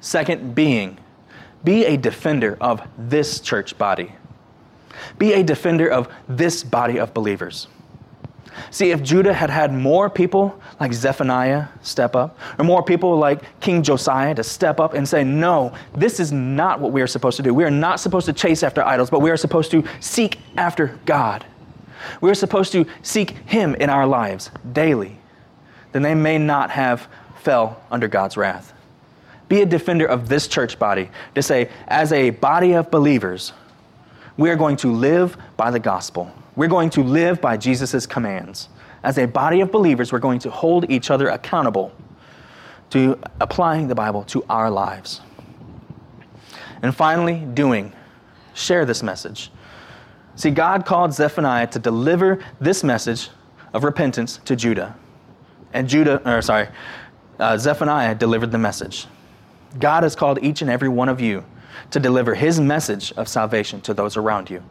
Second, 0.00 0.54
being. 0.54 0.98
Be 1.64 1.84
a 1.84 1.96
defender 1.96 2.56
of 2.60 2.86
this 2.98 3.40
church 3.40 3.76
body. 3.78 4.12
Be 5.18 5.32
a 5.34 5.42
defender 5.42 5.88
of 5.88 6.08
this 6.28 6.62
body 6.64 6.98
of 6.98 7.14
believers. 7.14 7.68
See, 8.70 8.90
if 8.90 9.02
Judah 9.02 9.32
had 9.32 9.50
had 9.50 9.72
more 9.72 10.10
people 10.10 10.60
like 10.78 10.92
Zephaniah 10.92 11.66
step 11.82 12.14
up, 12.16 12.38
or 12.58 12.64
more 12.64 12.82
people 12.82 13.16
like 13.16 13.42
King 13.60 13.82
Josiah 13.82 14.34
to 14.34 14.42
step 14.42 14.80
up 14.80 14.94
and 14.94 15.08
say, 15.08 15.24
No, 15.24 15.72
this 15.94 16.20
is 16.20 16.32
not 16.32 16.80
what 16.80 16.92
we 16.92 17.02
are 17.02 17.06
supposed 17.06 17.36
to 17.36 17.42
do. 17.42 17.54
We 17.54 17.64
are 17.64 17.70
not 17.70 18.00
supposed 18.00 18.26
to 18.26 18.32
chase 18.32 18.62
after 18.62 18.84
idols, 18.84 19.10
but 19.10 19.20
we 19.20 19.30
are 19.30 19.36
supposed 19.36 19.70
to 19.72 19.84
seek 20.00 20.38
after 20.56 20.98
God. 21.06 21.44
We 22.20 22.30
are 22.30 22.34
supposed 22.34 22.72
to 22.72 22.86
seek 23.02 23.30
Him 23.46 23.74
in 23.74 23.90
our 23.90 24.06
lives 24.06 24.50
daily. 24.72 25.18
Then 25.92 26.02
they 26.02 26.14
may 26.14 26.38
not 26.38 26.70
have 26.70 27.08
fell 27.36 27.82
under 27.90 28.08
God's 28.08 28.36
wrath. 28.36 28.72
Be 29.48 29.62
a 29.62 29.66
defender 29.66 30.06
of 30.06 30.28
this 30.28 30.46
church 30.46 30.78
body 30.78 31.10
to 31.34 31.42
say, 31.42 31.70
as 31.88 32.12
a 32.12 32.30
body 32.30 32.72
of 32.74 32.90
believers, 32.90 33.52
we 34.36 34.48
are 34.48 34.56
going 34.56 34.76
to 34.76 34.92
live 34.92 35.36
by 35.56 35.70
the 35.70 35.80
gospel. 35.80 36.32
We're 36.56 36.68
going 36.68 36.90
to 36.90 37.02
live 37.02 37.40
by 37.40 37.56
Jesus' 37.56 38.06
commands. 38.06 38.68
As 39.02 39.18
a 39.18 39.26
body 39.26 39.60
of 39.60 39.70
believers, 39.70 40.12
we're 40.12 40.18
going 40.18 40.40
to 40.40 40.50
hold 40.50 40.90
each 40.90 41.10
other 41.10 41.28
accountable 41.28 41.92
to 42.90 43.18
applying 43.40 43.88
the 43.88 43.94
Bible 43.94 44.24
to 44.24 44.44
our 44.48 44.70
lives. 44.70 45.20
And 46.82 46.94
finally, 46.94 47.36
doing. 47.54 47.92
Share 48.54 48.84
this 48.84 49.02
message. 49.02 49.52
See, 50.34 50.50
God 50.50 50.84
called 50.84 51.12
Zephaniah 51.12 51.66
to 51.68 51.78
deliver 51.78 52.42
this 52.60 52.82
message 52.82 53.28
of 53.72 53.84
repentance 53.84 54.40
to 54.44 54.56
Judah. 54.56 54.96
And 55.72 55.88
Judah, 55.88 56.20
or 56.28 56.42
sorry, 56.42 56.68
uh, 57.38 57.56
Zephaniah 57.56 58.14
delivered 58.14 58.50
the 58.50 58.58
message. 58.58 59.06
God 59.78 60.02
has 60.02 60.16
called 60.16 60.42
each 60.42 60.62
and 60.62 60.70
every 60.70 60.88
one 60.88 61.08
of 61.08 61.20
you 61.20 61.44
to 61.90 62.00
deliver 62.00 62.34
his 62.34 62.60
message 62.60 63.12
of 63.12 63.28
salvation 63.28 63.80
to 63.82 63.94
those 63.94 64.16
around 64.16 64.50
you. 64.50 64.62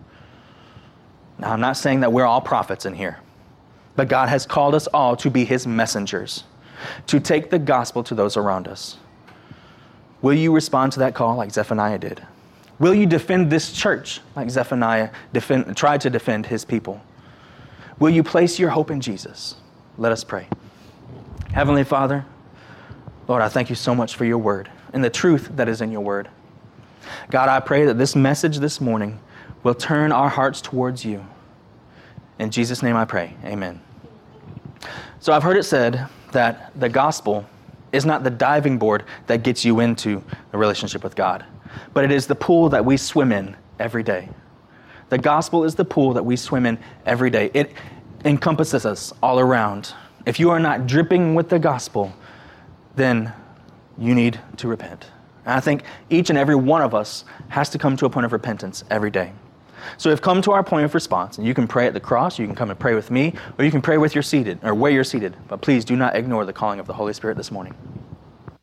Now, 1.40 1.54
I'm 1.54 1.62
not 1.62 1.78
saying 1.78 2.02
that 2.02 2.12
we're 2.12 2.26
all 2.26 2.42
prophets 2.42 2.86
in 2.86 2.94
here, 2.94 3.20
but 3.96 4.10
God 4.10 4.30
has 4.30 4.46
called 4.46 4.76
us 4.76 4.88
all 4.88 5.16
to 5.18 5.30
be 5.30 5.46
his 5.46 5.66
messengers, 5.66 6.44
to 7.08 7.20
take 7.20 7.50
the 7.50 7.60
gospel 7.60 8.04
to 8.04 8.16
those 8.16 8.36
around 8.36 8.68
us. 8.68 8.98
Will 10.22 10.34
you 10.34 10.54
respond 10.54 10.92
to 10.94 11.00
that 11.00 11.16
call 11.16 11.38
like 11.38 11.52
Zephaniah 11.52 11.98
did? 11.98 12.26
Will 12.78 12.94
you 12.94 13.06
defend 13.06 13.50
this 13.50 13.72
church 13.72 14.22
like 14.36 14.50
Zephaniah 14.50 15.12
defend, 15.34 15.76
tried 15.78 16.02
to 16.02 16.10
defend 16.10 16.46
his 16.46 16.66
people? 16.66 17.02
Will 18.00 18.10
you 18.10 18.24
place 18.24 18.60
your 18.60 18.70
hope 18.70 18.92
in 18.92 19.02
Jesus? 19.02 19.56
Let 19.98 20.12
us 20.12 20.24
pray. 20.24 20.48
Heavenly 21.54 21.84
Father, 21.84 22.26
Lord, 23.28 23.42
I 23.42 23.50
thank 23.50 23.70
you 23.70 23.76
so 23.76 23.94
much 23.94 24.16
for 24.16 24.26
your 24.26 24.38
word 24.38 24.70
and 24.94 25.04
the 25.04 25.10
truth 25.10 25.50
that 25.56 25.70
is 25.70 25.82
in 25.82 25.92
your 25.92 26.02
word. 26.02 26.30
God, 27.30 27.50
I 27.50 27.60
pray 27.60 27.86
that 27.86 27.98
this 27.98 28.16
message 28.16 28.60
this 28.60 28.80
morning 28.80 29.20
will 29.64 29.76
turn 29.76 30.12
our 30.12 30.30
hearts 30.30 30.62
towards 30.62 31.04
you. 31.04 31.26
In 32.40 32.52
Jesus' 32.52 32.82
name 32.82 32.96
I 32.96 33.06
pray. 33.06 33.36
Amen. 33.44 33.82
So 35.20 35.34
I've 35.34 35.44
heard 35.44 35.58
it 35.58 35.64
said 35.64 36.08
that 36.32 36.72
the 36.80 36.88
gospel 36.88 37.46
is 37.92 38.06
not 38.06 38.24
the 38.24 38.30
diving 38.30 38.78
board 38.78 39.04
that 39.28 39.44
gets 39.44 39.66
you 39.66 39.80
into 39.80 40.24
a 40.54 40.58
relationship 40.58 41.04
with 41.04 41.16
God, 41.16 41.46
but 41.94 42.06
it 42.06 42.12
is 42.12 42.28
the 42.28 42.36
pool 42.36 42.70
that 42.70 42.86
we 42.86 42.96
swim 42.98 43.32
in 43.32 43.56
every 43.80 44.04
day. 44.04 44.30
The 45.10 45.18
gospel 45.18 45.64
is 45.64 45.76
the 45.76 45.86
pool 45.86 46.14
that 46.14 46.24
we 46.24 46.36
swim 46.36 46.66
in 46.66 46.78
every 47.06 47.30
day. 47.30 47.50
It 47.54 47.74
encompasses 48.24 48.86
us 48.86 49.12
all 49.24 49.40
around. 49.40 49.94
If 50.26 50.40
you 50.40 50.52
are 50.52 50.60
not 50.60 50.88
dripping 50.88 51.36
with 51.36 51.50
the 51.50 51.60
gospel, 51.60 52.14
then 52.96 53.34
you 53.98 54.14
need 54.14 54.40
to 54.58 54.68
repent. 54.68 55.08
And 55.46 55.56
I 55.56 55.60
think 55.60 55.84
each 56.10 56.30
and 56.30 56.38
every 56.38 56.56
one 56.56 56.82
of 56.82 56.94
us 56.94 57.26
has 57.50 57.70
to 57.72 57.78
come 57.78 57.98
to 57.98 58.06
a 58.06 58.10
point 58.10 58.26
of 58.26 58.34
repentance 58.34 58.84
every 58.90 59.10
day. 59.10 59.34
So 59.98 60.10
we've 60.10 60.22
come 60.22 60.42
to 60.44 60.52
our 60.52 60.64
point 60.64 60.86
of 60.86 60.94
response, 60.94 61.38
and 61.38 61.46
you 61.48 61.54
can 61.54 61.68
pray 61.68 61.88
at 61.88 61.94
the 61.94 62.00
cross, 62.00 62.40
you 62.40 62.46
can 62.46 62.56
come 62.56 62.70
and 62.70 62.80
pray 62.80 62.96
with 62.96 63.12
me, 63.12 63.34
or 63.58 63.66
you 63.66 63.72
can 63.72 63.82
pray 63.82 63.98
with 63.98 64.16
your 64.16 64.24
seated 64.24 64.60
or 64.64 64.74
where 64.74 64.92
you're 64.92 65.04
seated. 65.04 65.36
But 65.48 65.62
please 65.62 65.86
do 65.86 65.96
not 65.96 66.16
ignore 66.16 66.46
the 66.46 66.54
calling 66.54 66.80
of 66.80 66.88
the 66.88 66.94
Holy 66.94 67.14
Spirit 67.14 67.38
this 67.38 67.52
morning. 67.52 67.76